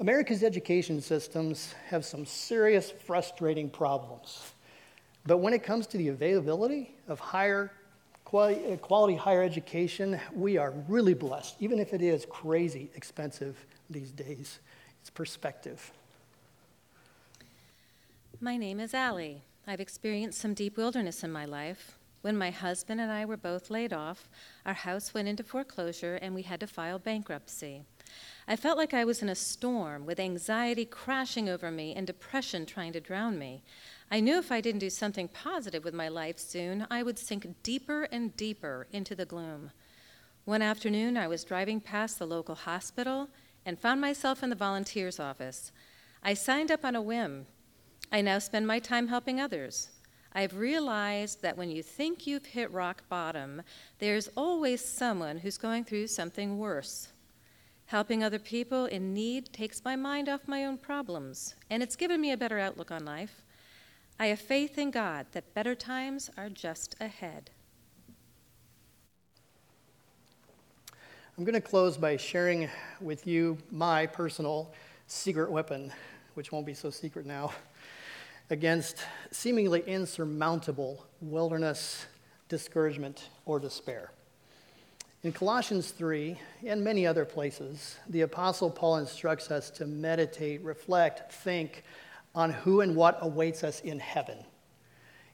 America's 0.00 0.42
education 0.42 0.98
systems 1.02 1.74
have 1.90 2.06
some 2.06 2.24
serious, 2.24 2.90
frustrating 2.90 3.68
problems. 3.68 4.52
But 5.26 5.38
when 5.38 5.52
it 5.52 5.62
comes 5.62 5.86
to 5.88 5.98
the 5.98 6.08
availability 6.08 6.94
of 7.06 7.20
higher 7.20 7.70
quality, 8.24 8.64
eh, 8.64 8.76
quality 8.76 9.14
higher 9.14 9.42
education, 9.42 10.18
we 10.34 10.56
are 10.56 10.70
really 10.88 11.12
blessed, 11.12 11.56
even 11.60 11.78
if 11.78 11.92
it 11.92 12.00
is 12.00 12.26
crazy 12.30 12.90
expensive 12.94 13.58
these 13.90 14.10
days. 14.10 14.60
It's 15.02 15.10
perspective. 15.10 15.92
My 18.40 18.56
name 18.56 18.80
is 18.80 18.94
Allie. 18.94 19.42
I've 19.66 19.80
experienced 19.80 20.40
some 20.40 20.54
deep 20.54 20.78
wilderness 20.78 21.22
in 21.22 21.30
my 21.30 21.44
life. 21.44 21.98
When 22.22 22.38
my 22.38 22.50
husband 22.50 23.02
and 23.02 23.12
I 23.12 23.26
were 23.26 23.36
both 23.36 23.68
laid 23.68 23.92
off, 23.92 24.30
our 24.64 24.72
house 24.72 25.12
went 25.12 25.28
into 25.28 25.42
foreclosure 25.42 26.18
and 26.22 26.34
we 26.34 26.42
had 26.42 26.60
to 26.60 26.66
file 26.66 26.98
bankruptcy. 26.98 27.82
I 28.48 28.56
felt 28.56 28.76
like 28.76 28.92
I 28.92 29.04
was 29.04 29.22
in 29.22 29.28
a 29.28 29.34
storm 29.34 30.06
with 30.06 30.18
anxiety 30.18 30.84
crashing 30.84 31.48
over 31.48 31.70
me 31.70 31.94
and 31.94 32.06
depression 32.06 32.66
trying 32.66 32.92
to 32.94 33.00
drown 33.00 33.38
me. 33.38 33.62
I 34.10 34.20
knew 34.20 34.38
if 34.38 34.50
I 34.50 34.60
didn't 34.60 34.80
do 34.80 34.90
something 34.90 35.28
positive 35.28 35.84
with 35.84 35.94
my 35.94 36.08
life 36.08 36.38
soon, 36.38 36.86
I 36.90 37.02
would 37.02 37.18
sink 37.18 37.46
deeper 37.62 38.08
and 38.10 38.36
deeper 38.36 38.88
into 38.92 39.14
the 39.14 39.24
gloom. 39.24 39.70
One 40.44 40.62
afternoon, 40.62 41.16
I 41.16 41.28
was 41.28 41.44
driving 41.44 41.80
past 41.80 42.18
the 42.18 42.26
local 42.26 42.56
hospital 42.56 43.28
and 43.64 43.78
found 43.78 44.00
myself 44.00 44.42
in 44.42 44.50
the 44.50 44.56
volunteer's 44.56 45.20
office. 45.20 45.70
I 46.22 46.34
signed 46.34 46.70
up 46.70 46.84
on 46.84 46.96
a 46.96 47.02
whim. 47.02 47.46
I 48.10 48.20
now 48.20 48.40
spend 48.40 48.66
my 48.66 48.80
time 48.80 49.08
helping 49.08 49.40
others. 49.40 49.90
I've 50.32 50.56
realized 50.56 51.42
that 51.42 51.56
when 51.56 51.70
you 51.70 51.82
think 51.82 52.26
you've 52.26 52.46
hit 52.46 52.72
rock 52.72 53.02
bottom, 53.08 53.62
there's 53.98 54.28
always 54.36 54.84
someone 54.84 55.38
who's 55.38 55.58
going 55.58 55.84
through 55.84 56.06
something 56.08 56.58
worse. 56.58 57.08
Helping 57.90 58.22
other 58.22 58.38
people 58.38 58.84
in 58.86 59.12
need 59.12 59.52
takes 59.52 59.84
my 59.84 59.96
mind 59.96 60.28
off 60.28 60.46
my 60.46 60.64
own 60.64 60.78
problems, 60.78 61.56
and 61.70 61.82
it's 61.82 61.96
given 61.96 62.20
me 62.20 62.30
a 62.30 62.36
better 62.36 62.56
outlook 62.56 62.92
on 62.92 63.04
life. 63.04 63.42
I 64.16 64.26
have 64.26 64.38
faith 64.38 64.78
in 64.78 64.92
God 64.92 65.26
that 65.32 65.54
better 65.54 65.74
times 65.74 66.30
are 66.38 66.48
just 66.48 66.94
ahead. 67.00 67.50
I'm 71.36 71.42
going 71.42 71.54
to 71.54 71.60
close 71.60 71.96
by 71.96 72.16
sharing 72.16 72.70
with 73.00 73.26
you 73.26 73.58
my 73.72 74.06
personal 74.06 74.72
secret 75.08 75.50
weapon, 75.50 75.92
which 76.34 76.52
won't 76.52 76.66
be 76.66 76.74
so 76.74 76.90
secret 76.90 77.26
now, 77.26 77.50
against 78.50 78.98
seemingly 79.32 79.82
insurmountable 79.84 81.06
wilderness, 81.20 82.06
discouragement, 82.48 83.30
or 83.46 83.58
despair. 83.58 84.12
In 85.22 85.32
Colossians 85.32 85.90
3 85.90 86.38
and 86.64 86.82
many 86.82 87.06
other 87.06 87.26
places, 87.26 87.96
the 88.08 88.22
Apostle 88.22 88.70
Paul 88.70 88.96
instructs 88.96 89.50
us 89.50 89.68
to 89.72 89.86
meditate, 89.86 90.64
reflect, 90.64 91.30
think 91.30 91.84
on 92.34 92.50
who 92.50 92.80
and 92.80 92.96
what 92.96 93.18
awaits 93.20 93.62
us 93.62 93.80
in 93.80 93.98
heaven. 93.98 94.38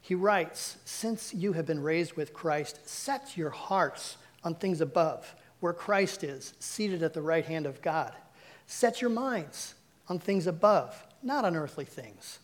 He 0.00 0.16
writes, 0.16 0.78
Since 0.84 1.34
you 1.34 1.52
have 1.52 1.66
been 1.66 1.82
raised 1.82 2.14
with 2.14 2.34
Christ, 2.34 2.80
set 2.88 3.36
your 3.36 3.50
hearts 3.50 4.16
on 4.42 4.56
things 4.56 4.80
above, 4.80 5.32
where 5.60 5.72
Christ 5.72 6.24
is, 6.24 6.54
seated 6.58 7.04
at 7.04 7.14
the 7.14 7.22
right 7.22 7.44
hand 7.44 7.64
of 7.64 7.80
God. 7.80 8.12
Set 8.66 9.00
your 9.00 9.10
minds 9.10 9.74
on 10.08 10.18
things 10.18 10.48
above, 10.48 11.00
not 11.22 11.44
on 11.44 11.54
earthly 11.54 11.84
things. 11.84 12.40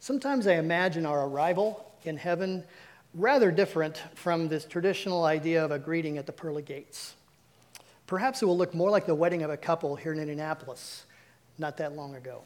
Sometimes 0.00 0.46
I 0.46 0.54
imagine 0.54 1.04
our 1.04 1.26
arrival 1.26 1.92
in 2.04 2.16
heaven 2.16 2.64
rather 3.14 3.50
different 3.50 4.02
from 4.14 4.48
this 4.48 4.64
traditional 4.64 5.24
idea 5.24 5.64
of 5.64 5.70
a 5.70 5.78
greeting 5.78 6.18
at 6.18 6.26
the 6.26 6.32
pearly 6.32 6.62
gates. 6.62 7.14
Perhaps 8.06 8.42
it 8.42 8.46
will 8.46 8.58
look 8.58 8.74
more 8.74 8.90
like 8.90 9.06
the 9.06 9.14
wedding 9.14 9.42
of 9.42 9.50
a 9.50 9.56
couple 9.56 9.96
here 9.96 10.12
in 10.12 10.18
Indianapolis 10.18 11.06
not 11.58 11.76
that 11.76 11.94
long 11.94 12.16
ago. 12.16 12.42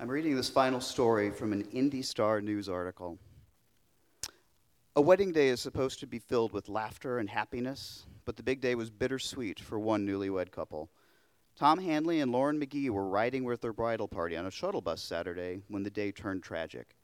I'm 0.00 0.08
reading 0.08 0.36
this 0.36 0.50
final 0.50 0.80
story 0.80 1.30
from 1.30 1.52
an 1.52 1.66
Indy 1.72 2.02
Star 2.02 2.40
news 2.40 2.68
article. 2.68 3.16
A 4.96 5.00
wedding 5.00 5.32
day 5.32 5.48
is 5.48 5.60
supposed 5.60 6.00
to 6.00 6.06
be 6.06 6.18
filled 6.18 6.52
with 6.52 6.68
laughter 6.68 7.18
and 7.18 7.30
happiness, 7.30 8.04
but 8.24 8.36
the 8.36 8.42
big 8.42 8.60
day 8.60 8.74
was 8.74 8.90
bittersweet 8.90 9.58
for 9.58 9.78
one 9.78 10.06
newlywed 10.06 10.50
couple. 10.50 10.90
Tom 11.56 11.78
Hanley 11.78 12.20
and 12.20 12.32
Lauren 12.32 12.58
McGee 12.58 12.90
were 12.90 13.06
riding 13.06 13.44
with 13.44 13.60
their 13.60 13.72
bridal 13.72 14.08
party 14.08 14.36
on 14.36 14.44
a 14.44 14.50
shuttle 14.50 14.80
bus 14.80 15.00
Saturday 15.00 15.62
when 15.68 15.84
the 15.84 15.90
day 15.90 16.10
turned 16.10 16.42
tragic. 16.42 16.96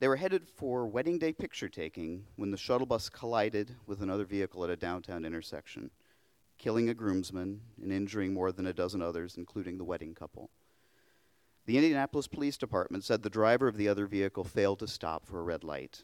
They 0.00 0.08
were 0.08 0.16
headed 0.16 0.48
for 0.48 0.84
wedding 0.84 1.20
day 1.20 1.32
picture 1.32 1.68
taking 1.68 2.24
when 2.34 2.50
the 2.50 2.56
shuttle 2.56 2.88
bus 2.88 3.08
collided 3.08 3.76
with 3.86 4.02
another 4.02 4.24
vehicle 4.24 4.64
at 4.64 4.70
a 4.70 4.76
downtown 4.76 5.24
intersection, 5.24 5.92
killing 6.58 6.88
a 6.88 6.94
groomsman 6.94 7.60
and 7.80 7.92
injuring 7.92 8.34
more 8.34 8.50
than 8.50 8.66
a 8.66 8.72
dozen 8.72 9.00
others, 9.00 9.36
including 9.36 9.78
the 9.78 9.84
wedding 9.84 10.12
couple. 10.12 10.50
The 11.66 11.76
Indianapolis 11.76 12.26
Police 12.26 12.56
Department 12.56 13.04
said 13.04 13.22
the 13.22 13.30
driver 13.30 13.68
of 13.68 13.76
the 13.76 13.86
other 13.86 14.06
vehicle 14.06 14.42
failed 14.42 14.80
to 14.80 14.88
stop 14.88 15.24
for 15.24 15.38
a 15.38 15.44
red 15.44 15.62
light. 15.62 16.02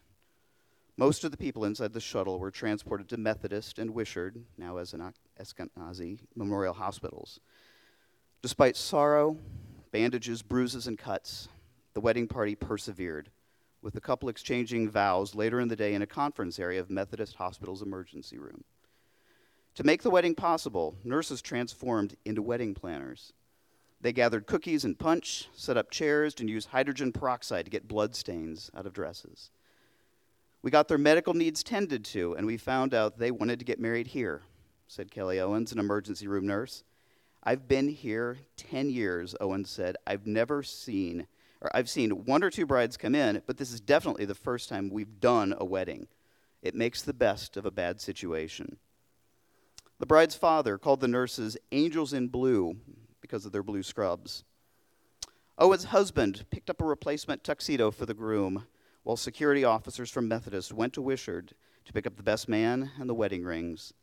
Most 0.99 1.23
of 1.23 1.31
the 1.31 1.37
people 1.37 1.65
inside 1.65 1.93
the 1.93 2.01
shuttle 2.01 2.41
were 2.41 2.51
transported 2.51 3.09
to 3.11 3.17
Methodist 3.17 3.79
and 3.79 3.95
Wishard, 3.95 4.43
now 4.57 4.79
as 4.79 4.95
an 4.95 5.15
Eskenazi, 5.41 6.19
memorial 6.35 6.75
hospitals. 6.75 7.39
Despite 8.43 8.77
sorrow, 8.77 9.37
bandages, 9.93 10.43
bruises, 10.43 10.89
and 10.89 10.99
cuts, 10.99 11.47
the 11.95 12.01
wedding 12.01 12.27
party 12.27 12.57
persevered, 12.57 13.31
with 13.81 13.95
the 13.95 14.01
couple 14.01 14.29
exchanging 14.29 14.91
vows 14.91 15.37
later 15.37 15.61
in 15.61 15.69
the 15.69 15.77
day 15.77 15.95
in 15.95 16.03
a 16.03 16.07
conference 16.07 16.59
area 16.59 16.81
of 16.81 16.91
Methodist 16.91 17.37
Hospital's 17.37 17.81
emergency 17.81 18.37
room. 18.37 18.65
To 19.77 19.85
make 19.85 20.03
the 20.03 20.11
wedding 20.11 20.35
possible, 20.35 20.97
nurses 21.05 21.41
transformed 21.41 22.17
into 22.25 22.43
wedding 22.43 22.75
planners. 22.75 23.33
They 24.01 24.13
gathered 24.13 24.49
cookies 24.49 24.85
and 24.85 24.99
punch, 24.99 25.49
set 25.55 25.77
up 25.77 25.93
chairs, 25.93 26.35
and 26.41 26.51
used 26.51 26.71
hydrogen 26.71 27.13
peroxide 27.13 27.67
to 27.67 27.71
get 27.71 27.87
blood 27.87 28.17
stains 28.17 28.69
out 28.77 28.85
of 28.85 28.93
dresses. 28.93 29.53
We 30.63 30.71
got 30.71 30.89
their 30.89 30.99
medical 30.99 31.35
needs 31.35 31.63
tended 31.63 32.05
to, 32.07 32.35
and 32.35 32.47
we 32.47 32.57
found 32.57 32.93
out 32.93 33.19
they 33.19 33.31
wanted 33.31 33.61
to 33.61 33.65
get 33.65 33.79
married 33.79 34.09
here, 34.09 34.43
said 34.89 35.11
Kelly 35.11 35.39
Owens, 35.39 35.71
an 35.71 35.79
emergency 35.79 36.27
room 36.27 36.47
nurse. 36.47 36.83
I've 37.45 37.69
been 37.69 37.89
here 37.89 38.39
10 38.57 38.91
years, 38.91 39.37
Owen 39.41 39.65
said. 39.65 39.97
I've 40.07 40.27
never 40.27 40.65
seen, 40.65 41.29
or 41.61 41.71
I've 41.75 41.89
seen 41.89 42.25
one 42.25 42.43
or 42.43 42.51
two 42.51 42.67
brides 42.67 42.97
come 42.97 43.15
in, 43.15 43.41
but 43.47 43.57
this 43.57 43.73
is 43.73 43.81
definitely 43.81 44.25
the 44.25 44.35
first 44.35 44.69
time 44.69 44.91
we've 44.91 45.21
done 45.21 45.55
a 45.57 45.65
wedding. 45.65 46.09
It 46.61 46.75
makes 46.75 47.03
the 47.03 47.15
best 47.15 47.57
of 47.57 47.65
a 47.65 47.71
bad 47.71 48.01
situation. 48.01 48.79
The 50.01 50.07
bride's 50.07 50.35
father 50.35 50.77
called 50.77 51.01
the 51.01 51.09
nurses 51.09 51.57
angels 51.71 52.13
in 52.13 52.29
blue 52.29 52.77
because 53.21 53.47
of 53.47 53.53
their 53.53 53.63
blue 53.63 53.85
scrubs. 53.85 54.45
Owen's 55.57 55.85
husband 55.85 56.45
picked 56.51 56.71
up 56.71 56.81
a 56.81 56.85
replacement 56.85 57.45
tuxedo 57.45 57.91
for 57.91 58.07
the 58.07 58.15
groom, 58.15 58.67
while 59.09 59.17
security 59.17 59.65
officers 59.65 60.11
from 60.11 60.29
Methodist 60.29 60.71
went 60.71 60.93
to 60.93 61.01
Wishard 61.01 61.53
to 61.87 61.95
pick 61.95 62.07
up 62.07 62.17
the 62.17 62.23
best 62.23 62.47
man 62.47 62.91
and 63.01 63.09
the 63.09 63.15
wedding 63.15 63.43
rings. 63.43 63.95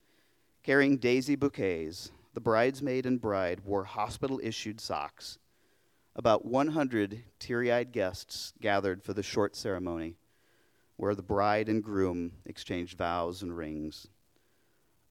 Carrying 0.63 0.97
daisy 0.97 1.35
bouquets, 1.35 2.11
the 2.33 2.41
bridesmaid 2.41 3.05
and 3.05 3.21
bride 3.21 3.61
wore 3.63 3.83
hospital 3.83 4.39
issued 4.41 4.81
socks. 4.81 5.37
About 6.15 6.43
100 6.43 7.23
teary 7.37 7.71
eyed 7.71 7.91
guests 7.91 8.55
gathered 8.59 9.03
for 9.03 9.13
the 9.13 9.21
short 9.21 9.55
ceremony, 9.55 10.15
where 10.95 11.13
the 11.13 11.21
bride 11.21 11.69
and 11.69 11.83
groom 11.83 12.31
exchanged 12.43 12.97
vows 12.97 13.43
and 13.43 13.55
rings. 13.55 14.07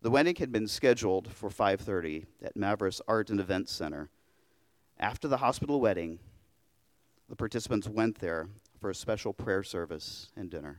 The 0.03 0.11
wedding 0.11 0.34
had 0.34 0.51
been 0.51 0.66
scheduled 0.66 1.30
for 1.30 1.51
5:30 1.51 2.26
at 2.42 2.57
Mavris 2.57 3.01
Art 3.07 3.30
and 3.30 3.38
Events 3.38 3.70
Center. 3.70 4.11
After 4.99 5.28
the 5.28 5.36
hospital 5.36 5.80
wedding, 5.80 6.18
the 7.28 7.36
participants 7.36 7.86
went 7.86 8.18
there 8.18 8.49
for 8.85 8.91
a 8.91 8.95
special 8.95 9.32
prayer 9.32 9.62
service 9.62 10.28
and 10.37 10.51
dinner. 10.51 10.78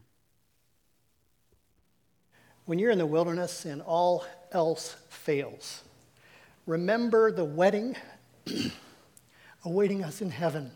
When 2.66 2.78
you're 2.78 2.92
in 2.92 3.00
the 3.00 3.06
wilderness 3.08 3.66
and 3.66 3.82
all 3.82 4.24
else 4.52 4.96
fails, 5.10 5.82
remember 6.68 7.32
the 7.32 7.44
wedding 7.44 7.96
awaiting 9.66 10.04
us 10.04 10.22
in 10.22 10.30
heaven. 10.30 10.70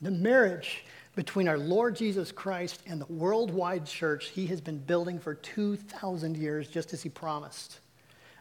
The 0.00 0.10
marriage 0.10 0.86
between 1.16 1.48
our 1.48 1.58
Lord 1.58 1.96
Jesus 1.96 2.32
Christ 2.32 2.80
and 2.86 2.98
the 2.98 3.12
worldwide 3.12 3.84
church 3.84 4.28
he 4.28 4.46
has 4.46 4.62
been 4.62 4.78
building 4.78 5.18
for 5.18 5.34
2,000 5.34 6.38
years, 6.38 6.66
just 6.66 6.94
as 6.94 7.02
he 7.02 7.10
promised. 7.10 7.80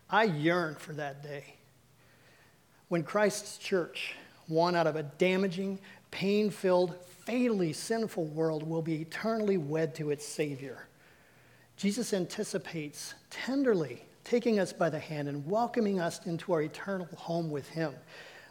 I 0.10 0.24
yearn 0.24 0.76
for 0.76 0.94
that 0.94 1.22
day. 1.22 1.56
When 2.88 3.04
Christ's 3.04 3.58
church, 3.58 4.16
one 4.48 4.78
out 4.78 4.88
of 4.88 4.96
a 4.96 5.04
damaging, 5.04 5.82
pain 6.10 6.50
filled, 6.50 6.96
fatally 7.26 7.74
sinful 7.74 8.26
world, 8.26 8.64
will 8.64 8.82
be 8.82 9.02
eternally 9.02 9.58
wed 9.58 9.96
to 9.96 10.12
its 10.12 10.26
Savior. 10.26 10.88
Jesus 11.78 12.14
anticipates 12.14 13.14
tenderly 13.30 14.04
taking 14.24 14.60
us 14.60 14.72
by 14.72 14.90
the 14.90 15.00
hand 15.00 15.28
and 15.28 15.46
welcoming 15.46 16.00
us 16.00 16.26
into 16.26 16.54
our 16.54 16.62
eternal 16.62 17.08
home 17.16 17.50
with 17.50 17.68
him. 17.70 17.94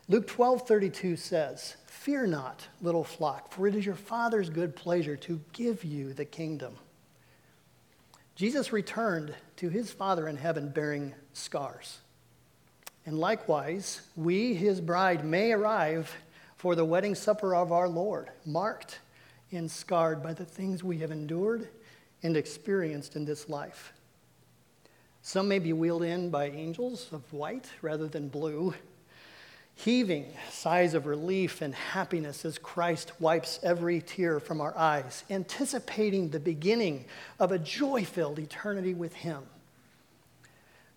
Luke 0.08 0.26
12 0.26 0.66
32 0.66 1.16
says, 1.16 1.76
Fear 1.86 2.26
not, 2.28 2.66
little 2.80 3.04
flock, 3.04 3.52
for 3.52 3.68
it 3.68 3.74
is 3.74 3.86
your 3.86 3.94
Father's 3.94 4.50
good 4.50 4.74
pleasure 4.74 5.16
to 5.16 5.40
give 5.52 5.84
you 5.84 6.12
the 6.12 6.24
kingdom. 6.24 6.74
Jesus 8.34 8.72
returned 8.72 9.34
to 9.56 9.68
his 9.68 9.92
Father 9.92 10.26
in 10.26 10.36
heaven 10.36 10.68
bearing 10.68 11.14
scars. 11.32 11.98
And 13.06 13.18
likewise, 13.18 14.00
we, 14.16 14.54
his 14.54 14.80
bride, 14.80 15.24
may 15.24 15.52
arrive 15.52 16.14
for 16.62 16.76
the 16.76 16.84
wedding 16.84 17.16
supper 17.16 17.56
of 17.56 17.72
our 17.72 17.88
Lord, 17.88 18.30
marked 18.46 19.00
and 19.50 19.68
scarred 19.68 20.22
by 20.22 20.32
the 20.32 20.44
things 20.44 20.84
we 20.84 20.98
have 20.98 21.10
endured 21.10 21.66
and 22.22 22.36
experienced 22.36 23.16
in 23.16 23.24
this 23.24 23.48
life. 23.48 23.92
Some 25.22 25.48
may 25.48 25.58
be 25.58 25.72
wheeled 25.72 26.04
in 26.04 26.30
by 26.30 26.50
angels 26.50 27.08
of 27.10 27.32
white 27.32 27.66
rather 27.82 28.06
than 28.06 28.28
blue, 28.28 28.74
heaving 29.74 30.26
sighs 30.52 30.94
of 30.94 31.06
relief 31.06 31.62
and 31.62 31.74
happiness 31.74 32.44
as 32.44 32.58
Christ 32.58 33.10
wipes 33.20 33.58
every 33.64 34.00
tear 34.00 34.38
from 34.38 34.60
our 34.60 34.78
eyes, 34.78 35.24
anticipating 35.30 36.28
the 36.28 36.38
beginning 36.38 37.06
of 37.40 37.50
a 37.50 37.58
joy 37.58 38.04
filled 38.04 38.38
eternity 38.38 38.94
with 38.94 39.14
Him. 39.14 39.42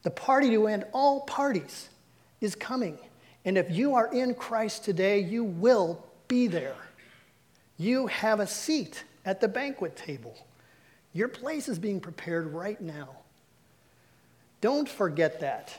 The 0.03 0.11
party 0.11 0.51
to 0.51 0.68
end 0.68 0.86
all 0.93 1.22
parties 1.22 1.89
is 2.39 2.53
coming. 2.53 2.99
And 3.46 3.58
if 3.58 3.72
you 3.72 3.93
are 3.96 4.12
in 4.14 4.34
Christ 4.34 4.84
today, 4.84 5.20
you 5.20 5.43
will 5.43 6.04
be 6.28 6.48
there. 6.48 6.76
You 7.78 8.08
have 8.08 8.39
a 8.39 8.48
seat 8.48 9.04
at 9.24 9.39
the 9.39 9.48
banquet 9.48 9.96
table. 9.96 10.36
Your 11.14 11.28
place 11.28 11.70
is 11.70 11.80
being 11.80 12.02
prepared 12.02 12.52
right 12.52 12.82
now. 12.82 13.10
Don't 14.62 14.89
forget 14.89 15.39
that 15.41 15.78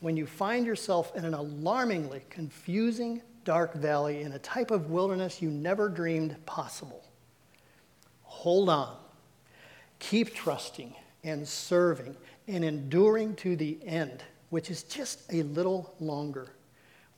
when 0.00 0.16
you 0.16 0.26
find 0.26 0.66
yourself 0.66 1.14
in 1.14 1.24
an 1.24 1.34
alarmingly 1.34 2.22
confusing, 2.30 3.22
dark 3.44 3.74
valley 3.74 4.22
in 4.22 4.32
a 4.32 4.38
type 4.38 4.70
of 4.70 4.90
wilderness 4.90 5.42
you 5.42 5.50
never 5.50 5.88
dreamed 5.88 6.34
possible. 6.46 7.04
Hold 8.24 8.68
on. 8.68 8.96
Keep 9.98 10.34
trusting 10.34 10.94
and 11.22 11.46
serving 11.46 12.16
and 12.48 12.64
enduring 12.64 13.36
to 13.36 13.54
the 13.54 13.78
end, 13.84 14.24
which 14.50 14.70
is 14.70 14.82
just 14.82 15.32
a 15.32 15.42
little 15.42 15.94
longer. 16.00 16.48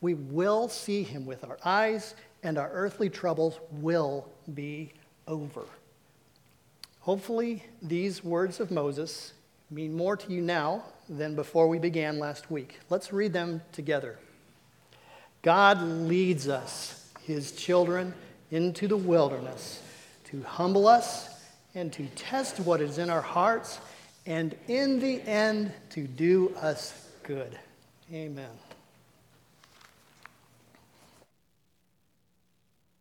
We 0.01 0.13
will 0.13 0.67
see 0.67 1.03
him 1.03 1.25
with 1.25 1.43
our 1.43 1.57
eyes, 1.63 2.15
and 2.43 2.57
our 2.57 2.69
earthly 2.71 3.09
troubles 3.09 3.59
will 3.71 4.27
be 4.53 4.93
over. 5.27 5.63
Hopefully, 6.99 7.63
these 7.81 8.23
words 8.23 8.59
of 8.59 8.71
Moses 8.71 9.33
mean 9.71 9.95
more 9.95 10.17
to 10.17 10.31
you 10.31 10.41
now 10.41 10.83
than 11.07 11.35
before 11.35 11.67
we 11.67 11.79
began 11.79 12.19
last 12.19 12.49
week. 12.49 12.79
Let's 12.89 13.13
read 13.13 13.33
them 13.33 13.61
together. 13.71 14.17
God 15.41 15.81
leads 15.81 16.47
us, 16.47 17.09
his 17.21 17.51
children, 17.51 18.13
into 18.51 18.87
the 18.87 18.97
wilderness 18.97 19.81
to 20.25 20.41
humble 20.43 20.87
us 20.87 21.29
and 21.75 21.91
to 21.93 22.05
test 22.15 22.59
what 22.59 22.81
is 22.81 22.97
in 22.97 23.09
our 23.09 23.21
hearts, 23.21 23.79
and 24.25 24.55
in 24.67 24.99
the 24.99 25.21
end, 25.21 25.71
to 25.91 26.07
do 26.07 26.55
us 26.61 27.09
good. 27.23 27.59
Amen. 28.11 28.49